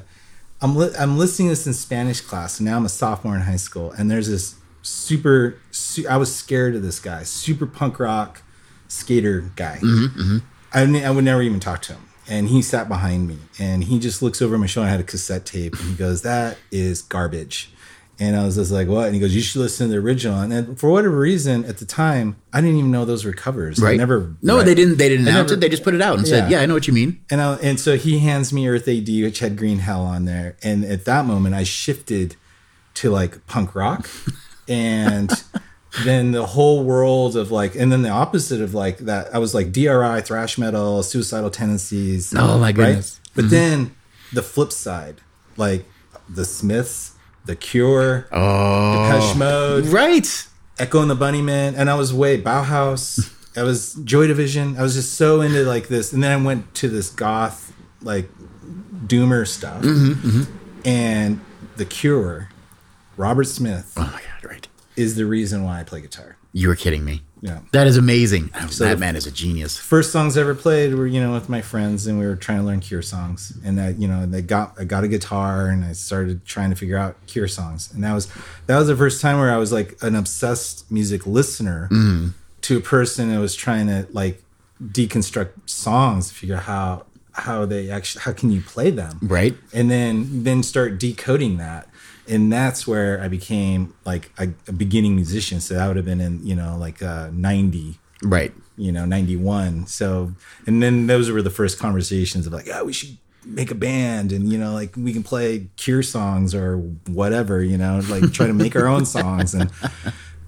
I'm 0.63 0.75
li- 0.77 0.95
I'm 0.99 1.19
listening 1.19 1.49
to 1.49 1.53
this 1.53 1.67
in 1.67 1.75
Spanish 1.75 2.21
class. 2.21 2.59
And 2.59 2.67
now 2.69 2.77
I'm 2.77 2.85
a 2.85 2.89
sophomore 2.89 3.35
in 3.37 3.43
high 3.43 3.57
school, 3.57 3.93
and 3.93 4.11
there's 4.11 4.29
this 4.29 4.55
super. 4.83 5.59
Su- 5.71 6.07
I 6.09 6.17
was 6.17 6.35
scared 6.35 6.75
of 6.75 6.83
this 6.83 6.99
guy, 6.99 7.23
super 7.25 7.67
punk 7.67 7.99
rock 8.01 8.43
skater 8.89 9.51
guy. 9.57 9.79
Mm-hmm, 9.83 10.21
mm-hmm. 10.21 10.39
I, 10.73 10.83
n- 10.83 11.05
I 11.05 11.11
would 11.11 11.25
never 11.25 11.43
even 11.43 11.61
talk 11.61 11.83
to 11.83 11.95
him. 11.95 12.03
And 12.29 12.49
he 12.49 12.61
sat 12.61 12.89
behind 12.89 13.29
me, 13.29 13.39
and 13.59 13.85
he 13.85 13.99
just 14.01 14.21
looks 14.21 14.43
over 14.43 14.59
my 14.59 14.67
shoulder. 14.67 14.89
I 14.89 14.91
had 14.91 15.01
a 15.01 15.05
cassette 15.05 15.47
tape, 15.47 15.75
and 15.79 15.89
he 15.91 15.95
goes, 15.95 16.23
"That 16.23 16.59
is 16.73 17.03
garbage." 17.03 17.71
And 18.19 18.35
I 18.35 18.45
was 18.47 18.57
just 18.57 18.73
like, 18.73 18.89
"What?" 18.89 19.07
And 19.07 19.15
he 19.15 19.21
goes, 19.21 19.35
"You 19.35 19.43
should 19.43 19.61
listen 19.61 19.89
to 19.89 19.93
the 19.93 19.99
original." 19.99 20.41
And 20.41 20.51
then 20.51 20.75
for 20.77 20.89
whatever 20.89 21.19
reason, 21.19 21.67
at 21.67 21.79
the 21.79 21.85
time, 21.85 22.37
I 22.53 22.63
didn't 22.63 22.79
even 22.79 22.91
know 22.91 23.05
those 23.05 23.27
were 23.27 23.33
covers. 23.33 23.83
I 23.83 23.87
right. 23.87 23.99
never. 23.99 24.35
No, 24.41 24.57
read- 24.57 24.67
they 24.67 24.75
didn't. 24.75 24.97
They 24.97 25.11
didn't 25.11 25.29
I 25.29 25.33
announce 25.33 25.51
never- 25.51 25.59
it. 25.59 25.61
They 25.61 25.69
just 25.69 25.85
put 25.85 25.95
it 25.95 26.01
out 26.01 26.17
and 26.17 26.27
said, 26.27 26.51
Yeah. 26.51 26.59
"Yeah, 26.59 26.63
I 26.63 26.67
know 26.67 26.75
what 26.75 26.87
you 26.87 26.95
mean." 26.95 27.21
And 27.31 27.43
I, 27.43 27.57
and 27.57 27.79
so 27.79 27.97
he 27.97 28.21
hands 28.21 28.53
me 28.55 28.69
Earth 28.69 28.89
AD, 28.89 29.09
which 29.09 29.41
had 29.41 29.59
Green 29.59 29.81
Hell 29.81 30.03
on 30.03 30.25
there. 30.25 30.57
And 30.63 30.85
at 30.85 31.05
that 31.05 31.27
moment, 31.27 31.55
I 31.55 31.65
shifted 31.65 32.37
to 32.95 33.11
like 33.11 33.47
punk 33.47 33.75
rock, 33.75 34.09
and 34.69 35.31
then 36.05 36.33
the 36.33 36.47
whole 36.47 36.85
world 36.85 37.37
of 37.37 37.51
like, 37.51 37.75
and 37.75 37.93
then 37.93 38.03
the 38.03 38.09
opposite 38.09 38.61
of 38.61 38.75
like 38.75 38.99
that. 38.99 39.35
I 39.35 39.39
was 39.39 39.55
like 39.55 39.73
DRI, 39.73 40.21
thrash 40.23 40.59
metal, 40.59 41.03
suicidal 41.03 41.51
tendencies. 41.51 42.35
Oh, 42.37 42.59
my 42.59 42.73
goodness. 42.73 43.21
But 43.35 43.47
mm-hmm. 43.47 43.51
then 43.51 43.97
the 44.33 44.43
flip 44.43 44.73
side, 44.73 45.21
like 45.57 45.85
the 46.29 46.45
Smiths, 46.45 47.13
the 47.47 47.57
Cure, 47.57 48.29
Oh, 48.33 49.09
Depeche 49.09 49.37
Mode, 49.37 49.87
right. 49.87 50.47
Echo 50.79 51.01
and 51.01 51.11
the 51.11 51.17
Bunnymen, 51.17 51.75
and 51.77 51.89
I 51.89 51.95
was 51.95 52.13
way 52.13 52.41
Bauhaus. 52.41 53.33
I 53.57 53.63
was 53.63 53.95
Joy 54.05 54.27
Division. 54.27 54.77
I 54.77 54.83
was 54.83 54.95
just 54.95 55.15
so 55.15 55.41
into 55.41 55.63
like 55.65 55.89
this, 55.89 56.13
and 56.13 56.23
then 56.23 56.39
I 56.39 56.45
went 56.45 56.75
to 56.77 56.89
this 56.89 57.09
goth 57.09 57.73
like 58.03 58.29
doomer 59.07 59.47
stuff, 59.47 59.83
mm-hmm, 59.83 60.29
mm-hmm. 60.29 60.87
and 60.87 61.41
The 61.77 61.87
Cure. 61.87 62.51
Robert 63.17 63.45
Smith 63.45 63.95
Oh 63.97 64.03
my 64.03 64.21
god, 64.21 64.51
right. 64.51 64.69
is 64.95 65.15
the 65.17 65.25
reason 65.25 65.65
why 65.65 65.81
I 65.81 65.85
play 65.85 66.03
guitar. 66.03 66.37
You 66.53 66.69
were 66.69 66.77
kidding 66.77 67.03
me. 67.03 67.23
Yeah. 67.47 67.61
That 67.71 67.87
is 67.87 67.97
amazing. 67.97 68.51
So 68.71 68.85
that 68.85 68.99
man 68.99 69.15
is 69.15 69.25
a 69.25 69.31
genius. 69.31 69.79
First 69.79 70.11
songs 70.11 70.37
I 70.37 70.41
ever 70.41 70.55
played 70.55 70.95
were 70.95 71.07
you 71.07 71.21
know 71.21 71.33
with 71.33 71.49
my 71.49 71.63
friends, 71.63 72.09
and 72.09 72.19
we 72.19 72.27
were 72.27 72.35
trying 72.35 72.59
to 72.59 72.65
learn 72.65 72.81
Cure 72.81 73.03
songs, 73.03 73.57
and 73.65 73.79
that 73.79 74.01
you 74.01 74.09
know 74.09 74.27
they 74.27 74.43
got 74.43 74.75
I 74.77 74.85
got 74.85 75.05
a 75.05 75.09
guitar, 75.09 75.69
and 75.69 75.85
I 75.85 75.93
started 75.93 76.45
trying 76.45 76.71
to 76.71 76.77
figure 76.77 76.99
out 76.99 77.15
Cure 77.29 77.47
songs, 77.47 77.93
and 77.95 78.03
that 78.03 78.13
was 78.13 78.29
that 78.67 78.77
was 78.77 78.89
the 78.89 78.97
first 78.97 79.21
time 79.23 79.39
where 79.39 79.53
I 79.53 79.59
was 79.59 79.71
like 79.71 79.97
an 80.03 80.17
obsessed 80.17 80.91
music 80.91 81.25
listener 81.25 81.89
mm-hmm. 81.93 82.31
to 82.63 82.79
a 82.79 82.81
person 82.81 83.31
that 83.31 83.39
was 83.39 83.55
trying 83.55 83.87
to 83.87 84.09
like 84.11 84.43
deconstruct 84.83 85.51
songs, 85.67 86.33
figure 86.33 86.57
out 86.57 86.65
how 86.65 87.07
how 87.37 87.67
they 87.67 87.91
actually 87.91 88.23
how 88.23 88.33
can 88.33 88.51
you 88.51 88.61
play 88.61 88.91
them, 88.91 89.19
Right. 89.23 89.55
and 89.73 89.91
then 89.91 90.43
then 90.45 90.63
start 90.63 90.99
decoding 90.99 91.59
that. 91.59 91.89
And 92.29 92.51
that's 92.53 92.89
where 92.89 93.21
i 93.23 93.29
became 93.29 93.95
like 94.05 94.33
a, 94.39 94.49
a 94.67 94.73
beginning 94.73 95.15
musician. 95.15 95.61
So 95.61 95.75
that 95.75 95.87
would 95.87 95.97
have 95.97 96.05
been 96.07 96.21
in 96.21 96.45
you 96.47 96.57
know 96.57 96.77
like 96.79 97.03
uh 97.03 97.29
90 97.33 97.99
Right. 98.23 98.53
you 98.77 98.91
know 98.93 99.05
91 99.05 99.87
so 99.87 100.33
and 100.67 100.83
then 100.83 101.07
those 101.07 101.31
were 101.31 101.43
the 101.43 101.51
first 101.61 101.79
conversations 101.79 102.47
of 102.47 102.53
like 102.53 102.67
yeah 102.67 102.83
we 102.83 102.93
should 102.93 103.17
make 103.45 103.71
a 103.71 103.75
band 103.77 104.33
and 104.33 104.51
you 104.51 104.59
know 104.59 104.73
like 104.73 104.97
we 104.97 105.13
can 105.13 105.23
play 105.23 105.69
cure 105.77 106.03
songs 106.03 106.53
or 106.55 106.79
whatever 107.07 107.63
you 107.63 107.79
know 107.79 108.01
like 108.09 108.33
try 108.33 108.47
to 108.49 108.55
make 108.55 108.75
our 108.75 108.89
own 108.89 109.05
songs. 109.07 109.55
And 109.55 109.71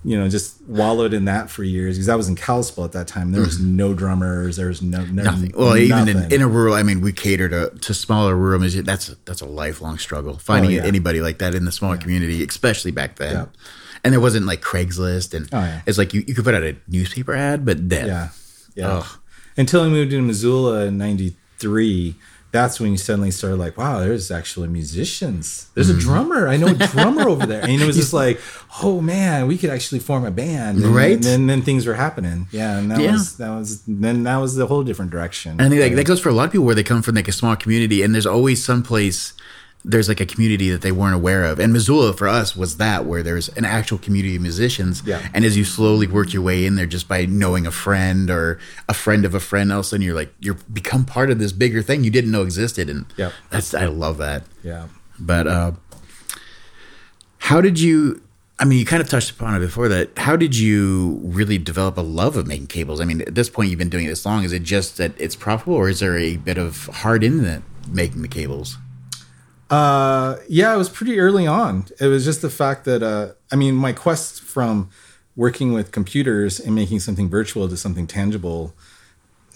you 0.04 0.16
know 0.16 0.28
just 0.28 0.60
wallowed 0.62 1.12
in 1.12 1.24
that 1.24 1.50
for 1.50 1.64
years 1.64 1.96
because 1.96 2.08
i 2.08 2.14
was 2.14 2.28
in 2.28 2.36
Kalispell 2.36 2.84
at 2.84 2.92
that 2.92 3.08
time 3.08 3.32
there 3.32 3.42
was 3.42 3.58
mm-hmm. 3.58 3.76
no 3.76 3.94
drummers 3.94 4.56
there 4.56 4.68
was 4.68 4.80
no, 4.80 5.04
no 5.04 5.22
Nothing. 5.22 5.52
Well, 5.56 5.76
even 5.76 6.08
in, 6.08 6.32
in 6.32 6.42
a 6.42 6.48
rural, 6.48 6.74
I 6.74 6.82
mean, 6.82 7.00
we 7.00 7.12
cater 7.12 7.48
to, 7.48 7.70
to 7.78 7.94
smaller 7.94 8.36
rural 8.36 8.60
music. 8.60 8.84
That's 8.84 9.08
a, 9.10 9.16
that's 9.24 9.40
a 9.40 9.46
lifelong 9.46 9.98
struggle 9.98 10.38
finding 10.38 10.72
Oh, 10.72 10.74
yeah. 10.74 10.84
anybody 10.84 11.20
like 11.20 11.38
that 11.38 11.54
in 11.54 11.64
the 11.64 11.72
smaller 11.72 11.96
community, 11.96 12.42
especially 12.44 12.90
back 12.90 13.16
then. 13.16 13.34
Yeah. 13.34 13.46
And 14.04 14.12
there 14.12 14.20
wasn't 14.20 14.46
like 14.46 14.62
Craigslist, 14.62 15.34
and 15.34 15.48
Oh, 15.52 15.60
yeah. 15.60 15.82
it's 15.86 15.98
like 15.98 16.14
you, 16.14 16.24
you 16.26 16.34
could 16.34 16.44
put 16.44 16.54
out 16.54 16.62
a 16.62 16.76
newspaper 16.86 17.34
ad, 17.34 17.64
but 17.64 17.88
then 17.88 18.06
Yeah. 18.06 18.28
Yeah. 18.74 19.06
Until 19.56 19.82
I 19.82 19.88
moved 19.88 20.12
to 20.12 20.22
Missoula 20.22 20.86
in 20.86 20.98
93, 20.98 22.14
that's 22.50 22.80
when 22.80 22.90
you 22.92 22.96
suddenly 22.96 23.30
started 23.30 23.56
like, 23.56 23.76
wow, 23.76 24.00
there's 24.00 24.30
actually 24.30 24.68
musicians. 24.68 25.68
There's 25.74 25.90
Mm-hmm. 25.90 25.98
a 25.98 26.00
drummer. 26.00 26.48
I 26.48 26.56
know 26.56 26.68
a 26.68 26.74
drummer 26.74 27.28
over 27.28 27.44
there. 27.46 27.62
And 27.62 27.70
it 27.82 27.86
was 27.86 27.96
just 28.02 28.12
like, 28.14 28.40
oh 28.82 29.00
man, 29.02 29.46
we 29.46 29.58
could 29.58 29.70
actually 29.70 29.98
form 29.98 30.24
a 30.24 30.30
band. 30.30 30.82
And 30.82 30.94
Right. 30.94 31.20
then, 31.20 31.20
then, 31.20 31.46
then 31.46 31.62
things 31.62 31.86
were 31.86 31.94
happening. 31.94 32.48
Yeah. 32.50 32.78
And 32.78 32.90
that 32.90 33.00
Yeah. 33.00 33.12
was, 33.12 33.36
that 33.36 33.50
was, 33.50 33.82
then 33.86 34.22
that 34.22 34.38
was 34.38 34.56
the 34.56 34.66
whole 34.66 34.82
different 34.82 35.10
direction. 35.10 35.52
And 35.52 35.62
I 35.62 35.68
think 35.68 35.82
like, 35.82 35.94
that 35.96 36.06
goes 36.06 36.20
for 36.20 36.30
a 36.30 36.32
lot 36.32 36.44
of 36.46 36.52
people 36.52 36.64
where 36.66 36.74
they 36.74 36.82
come 36.82 37.02
from 37.02 37.16
like 37.16 37.28
a 37.28 37.32
small 37.32 37.54
community, 37.56 38.02
and 38.02 38.14
there's 38.14 38.26
always 38.26 38.64
some 38.64 38.82
place 38.82 39.34
there's 39.84 40.08
like 40.08 40.20
a 40.20 40.26
community 40.26 40.70
that 40.70 40.82
they 40.82 40.90
weren't 40.92 41.14
aware 41.14 41.44
of. 41.44 41.58
And 41.60 41.72
Missoula 41.72 42.12
for 42.12 42.26
us 42.28 42.56
was 42.56 42.76
that 42.78 43.04
where 43.06 43.22
there's 43.22 43.48
an 43.50 43.64
actual 43.64 43.96
community 43.96 44.36
of 44.36 44.42
musicians. 44.42 45.02
Yeah. 45.06 45.26
And 45.32 45.44
as 45.44 45.56
you 45.56 45.64
slowly 45.64 46.06
work 46.08 46.32
your 46.32 46.42
way 46.42 46.66
in 46.66 46.74
there, 46.74 46.84
just 46.84 47.06
by 47.08 47.24
knowing 47.26 47.66
a 47.66 47.70
friend 47.70 48.28
or 48.28 48.58
a 48.88 48.92
friend 48.94 49.24
of 49.24 49.34
a 49.34 49.40
friend, 49.40 49.72
all 49.72 49.78
of 49.80 49.84
a 49.86 49.88
sudden 49.88 50.04
you're 50.04 50.14
like 50.16 50.34
you're 50.40 50.58
become 50.72 51.04
part 51.04 51.30
of 51.30 51.38
this 51.38 51.52
bigger 51.52 51.80
thing 51.80 52.02
you 52.04 52.10
didn't 52.10 52.30
know 52.32 52.42
existed. 52.42 52.90
And 52.90 53.06
Yep. 53.16 53.32
that's 53.50 53.72
I 53.72 53.86
love 53.86 54.18
that. 54.18 54.42
yeah. 54.64 54.88
But 55.18 55.46
uh, 55.46 55.72
how 57.38 57.60
did 57.60 57.78
you? 57.80 58.22
I 58.60 58.64
mean, 58.64 58.80
you 58.80 58.84
kind 58.84 59.00
of 59.00 59.08
touched 59.08 59.30
upon 59.30 59.54
it 59.54 59.60
before 59.60 59.88
that. 59.88 60.18
How 60.18 60.34
did 60.34 60.56
you 60.56 61.20
really 61.22 61.58
develop 61.58 61.96
a 61.96 62.00
love 62.02 62.36
of 62.36 62.46
making 62.48 62.66
cables? 62.66 63.00
I 63.00 63.04
mean, 63.04 63.20
at 63.22 63.34
this 63.36 63.48
point, 63.48 63.70
you've 63.70 63.78
been 63.78 63.88
doing 63.88 64.06
it 64.06 64.08
this 64.08 64.26
long. 64.26 64.42
Is 64.42 64.52
it 64.52 64.64
just 64.64 64.96
that 64.96 65.12
it's 65.16 65.36
profitable, 65.36 65.74
or 65.76 65.88
is 65.88 66.00
there 66.00 66.18
a 66.18 66.36
bit 66.36 66.58
of 66.58 66.86
hard 66.86 67.22
in 67.22 67.44
it 67.44 67.62
making 67.88 68.22
the 68.22 68.28
cables? 68.28 68.76
Uh, 69.70 70.36
yeah, 70.48 70.72
it 70.74 70.78
was 70.78 70.88
pretty 70.88 71.18
early 71.20 71.46
on. 71.46 71.86
It 72.00 72.06
was 72.06 72.24
just 72.24 72.42
the 72.42 72.50
fact 72.50 72.84
that 72.84 73.02
uh, 73.02 73.32
I 73.52 73.56
mean, 73.56 73.74
my 73.74 73.92
quest 73.92 74.40
from 74.42 74.90
working 75.36 75.72
with 75.72 75.92
computers 75.92 76.58
and 76.58 76.74
making 76.74 77.00
something 77.00 77.28
virtual 77.28 77.68
to 77.68 77.76
something 77.76 78.06
tangible 78.06 78.74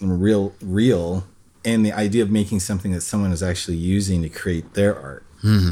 and 0.00 0.22
real, 0.22 0.54
real 0.60 1.24
and 1.64 1.84
the 1.86 1.92
idea 1.92 2.22
of 2.22 2.30
making 2.30 2.60
something 2.60 2.92
that 2.92 3.00
someone 3.02 3.32
is 3.32 3.42
actually 3.42 3.76
using 3.76 4.22
to 4.22 4.28
create 4.28 4.74
their 4.74 4.98
art, 4.98 5.24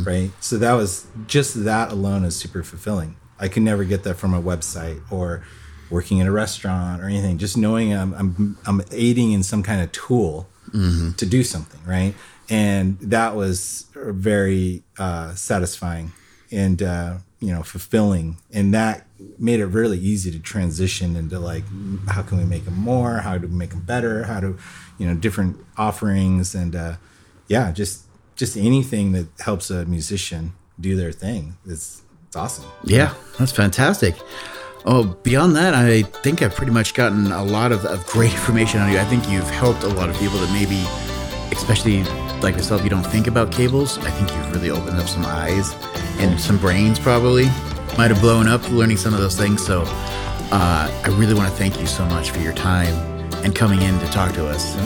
right? 0.05 0.31
So 0.40 0.57
that 0.59 0.72
was 0.74 1.07
just 1.26 1.64
that 1.64 1.90
alone 1.92 2.24
is 2.24 2.37
super 2.37 2.62
fulfilling. 2.62 3.16
I 3.38 3.48
could 3.48 3.62
never 3.62 3.85
get 3.85 4.03
that 4.05 4.14
from 4.14 4.35
a 4.35 4.40
website 4.42 5.00
or 5.11 5.42
working 5.90 6.18
in 6.18 6.26
a 6.26 6.33
restaurant 6.33 7.03
or 7.03 7.07
anything. 7.07 7.38
Just 7.38 7.57
knowing 7.57 7.92
I'm 7.92 8.14
I'm, 8.14 8.59
I'm 8.66 8.83
aiding 8.92 9.33
in 9.33 9.42
some 9.42 9.62
kind 9.62 9.81
of 9.81 9.90
tool 9.92 10.48
to 11.16 11.26
do 11.26 11.42
something, 11.42 11.81
right? 11.85 12.14
And 12.51 12.99
that 13.01 13.37
was 13.37 13.87
very 13.95 14.83
uh, 14.99 15.35
satisfying 15.35 16.13
and 16.51 16.83
uh, 16.83 17.19
you 17.39 17.53
know 17.53 17.63
fulfilling, 17.63 18.39
and 18.53 18.75
that 18.75 19.07
made 19.39 19.61
it 19.61 19.67
really 19.67 19.99
easy 19.99 20.31
to 20.33 20.39
transition 20.41 21.15
into 21.15 21.39
like 21.39 21.65
how 22.09 22.23
can 22.23 22.39
we 22.39 22.45
make 22.45 22.65
them 22.65 22.77
more, 22.77 23.19
how 23.19 23.39
do 23.39 23.47
we 23.47 23.55
make 23.55 23.71
them 23.71 23.83
better, 23.83 24.25
how 24.25 24.41
do 24.41 24.59
you 24.99 25.07
know 25.07 25.15
different 25.15 25.57
offerings, 25.77 26.55
and 26.55 26.75
uh, 26.75 26.97
yeah, 27.47 27.71
just 27.71 28.05
just 28.35 28.57
anything 28.57 29.13
that 29.13 29.29
helps 29.39 29.71
a 29.71 29.85
musician 29.85 30.53
do 30.81 30.97
their 30.97 31.13
thing. 31.13 31.57
It's 31.67 32.03
it's 32.27 32.37
awesome. 32.37 32.65
Yeah, 32.85 33.15
that's 33.39 33.53
fantastic. 33.53 34.15
Oh, 34.87 35.05
beyond 35.23 35.57
that, 35.57 35.75
I 35.75 36.03
think 36.03 36.41
I've 36.43 36.55
pretty 36.55 36.73
much 36.73 36.95
gotten 36.95 37.33
a 37.33 37.45
lot 37.45 37.71
of, 37.71 37.85
of 37.85 38.07
great 38.07 38.33
information 38.39 38.81
on 38.81 38.91
you. 38.91 38.99
I 38.99 39.05
think 39.05 39.29
you've 39.29 39.51
helped 39.51 39.83
a 39.83 39.89
lot 39.89 40.09
of 40.09 40.17
people 40.19 40.39
that 40.39 40.51
maybe, 40.53 40.83
especially 41.53 42.05
like 42.41 42.55
myself, 42.55 42.83
you 42.83 42.91
don't 42.91 43.07
think 43.07 43.27
about 43.27 43.53
cables. 43.53 43.99
I 43.99 44.11
think 44.11 44.31
you've 44.31 44.53
really 44.53 44.71
opened 44.71 44.99
up 44.99 45.09
some 45.09 45.25
eyes 45.27 45.75
and 46.19 46.41
some 46.41 46.59
brains, 46.59 46.99
probably. 46.99 47.45
Might 47.99 48.11
have 48.11 48.21
blown 48.21 48.49
up 48.49 48.69
learning 48.71 48.97
some 48.97 49.15
of 49.15 49.21
those 49.21 49.37
things. 49.37 49.65
So 49.65 49.83
uh, 49.87 51.03
I 51.05 51.09
really 51.19 51.35
want 51.35 51.51
to 51.51 51.57
thank 51.57 51.81
you 51.81 51.87
so 51.87 52.05
much 52.07 52.31
for 52.31 52.39
your 52.39 52.53
time 52.53 52.95
and 53.45 53.55
coming 53.55 53.83
in 53.83 53.99
to 54.01 54.07
talk 54.07 54.33
to 54.35 54.47
us. 54.47 54.77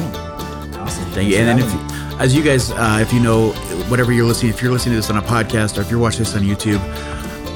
Awesome. 0.76 1.04
Thank 1.12 1.30
you. 1.30 1.36
And 1.36 1.48
then 1.48 1.58
if, 1.58 2.20
as 2.20 2.34
you 2.34 2.42
guys, 2.42 2.70
uh, 2.70 2.98
if 3.00 3.12
you 3.12 3.20
know, 3.20 3.50
whatever 3.88 4.12
you're 4.12 4.26
listening, 4.26 4.52
if 4.52 4.62
you're 4.62 4.72
listening 4.72 4.94
to 4.94 4.96
this 4.96 5.10
on 5.10 5.16
a 5.16 5.22
podcast 5.22 5.78
or 5.78 5.82
if 5.82 5.90
you're 5.90 6.00
watching 6.00 6.20
this 6.20 6.34
on 6.34 6.42
YouTube, 6.42 6.80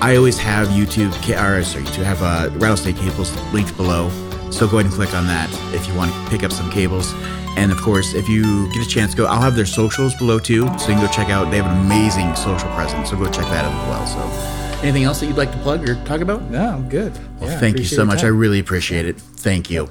I 0.01 0.17
always 0.17 0.39
have 0.39 0.69
YouTube, 0.69 1.11
or 1.31 1.63
sorry, 1.65 1.85
YouTube 1.85 2.05
have 2.05 2.23
uh, 2.23 2.51
rattlesnake 2.59 2.97
cables 2.97 3.37
linked 3.53 3.77
below. 3.77 4.11
So 4.51 4.67
go 4.67 4.79
ahead 4.79 4.87
and 4.87 4.95
click 4.95 5.13
on 5.15 5.27
that 5.27 5.51
if 5.75 5.87
you 5.89 5.95
want 5.95 6.13
to 6.13 6.31
pick 6.31 6.43
up 6.45 6.53
some 6.53 6.71
cables. 6.71 7.13
And 7.59 7.73
of 7.73 7.79
course, 7.83 8.15
if 8.15 8.29
you 8.29 8.73
get 8.73 8.87
a 8.87 8.89
chance, 8.89 9.17
go. 9.17 9.27
I'll 9.27 9.41
have 9.41 9.57
their 9.57 9.67
socials 9.67 10.15
below 10.15 10.39
too, 10.39 10.63
so 10.79 10.89
you 10.91 10.95
can 10.95 11.01
go 11.05 11.11
check 11.13 11.29
out. 11.29 11.51
They 11.51 11.57
have 11.57 11.67
an 11.67 11.85
amazing 11.87 12.37
social 12.37 12.69
presence, 12.71 13.11
so 13.11 13.17
go 13.17 13.25
check 13.25 13.47
that 13.47 13.65
out 13.65 13.73
as 13.73 14.15
well. 14.15 14.73
So, 14.73 14.81
anything 14.83 15.03
else 15.03 15.19
that 15.19 15.27
you'd 15.27 15.37
like 15.37 15.51
to 15.51 15.59
plug 15.59 15.89
or 15.89 15.97
talk 16.05 16.21
about? 16.21 16.41
No, 16.53 16.65
I'm 16.69 16.89
good. 16.89 17.13
Well, 17.41 17.51
Yeah, 17.51 17.59
thank 17.59 17.79
you 17.79 17.85
so 17.85 18.05
much. 18.05 18.23
I 18.23 18.29
really 18.29 18.61
appreciate 18.61 19.07
it. 19.07 19.21
Thank 19.21 19.71
you. 19.71 19.89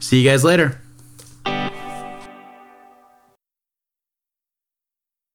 See 0.00 0.18
you 0.18 0.28
guys 0.28 0.44
later. 0.44 0.80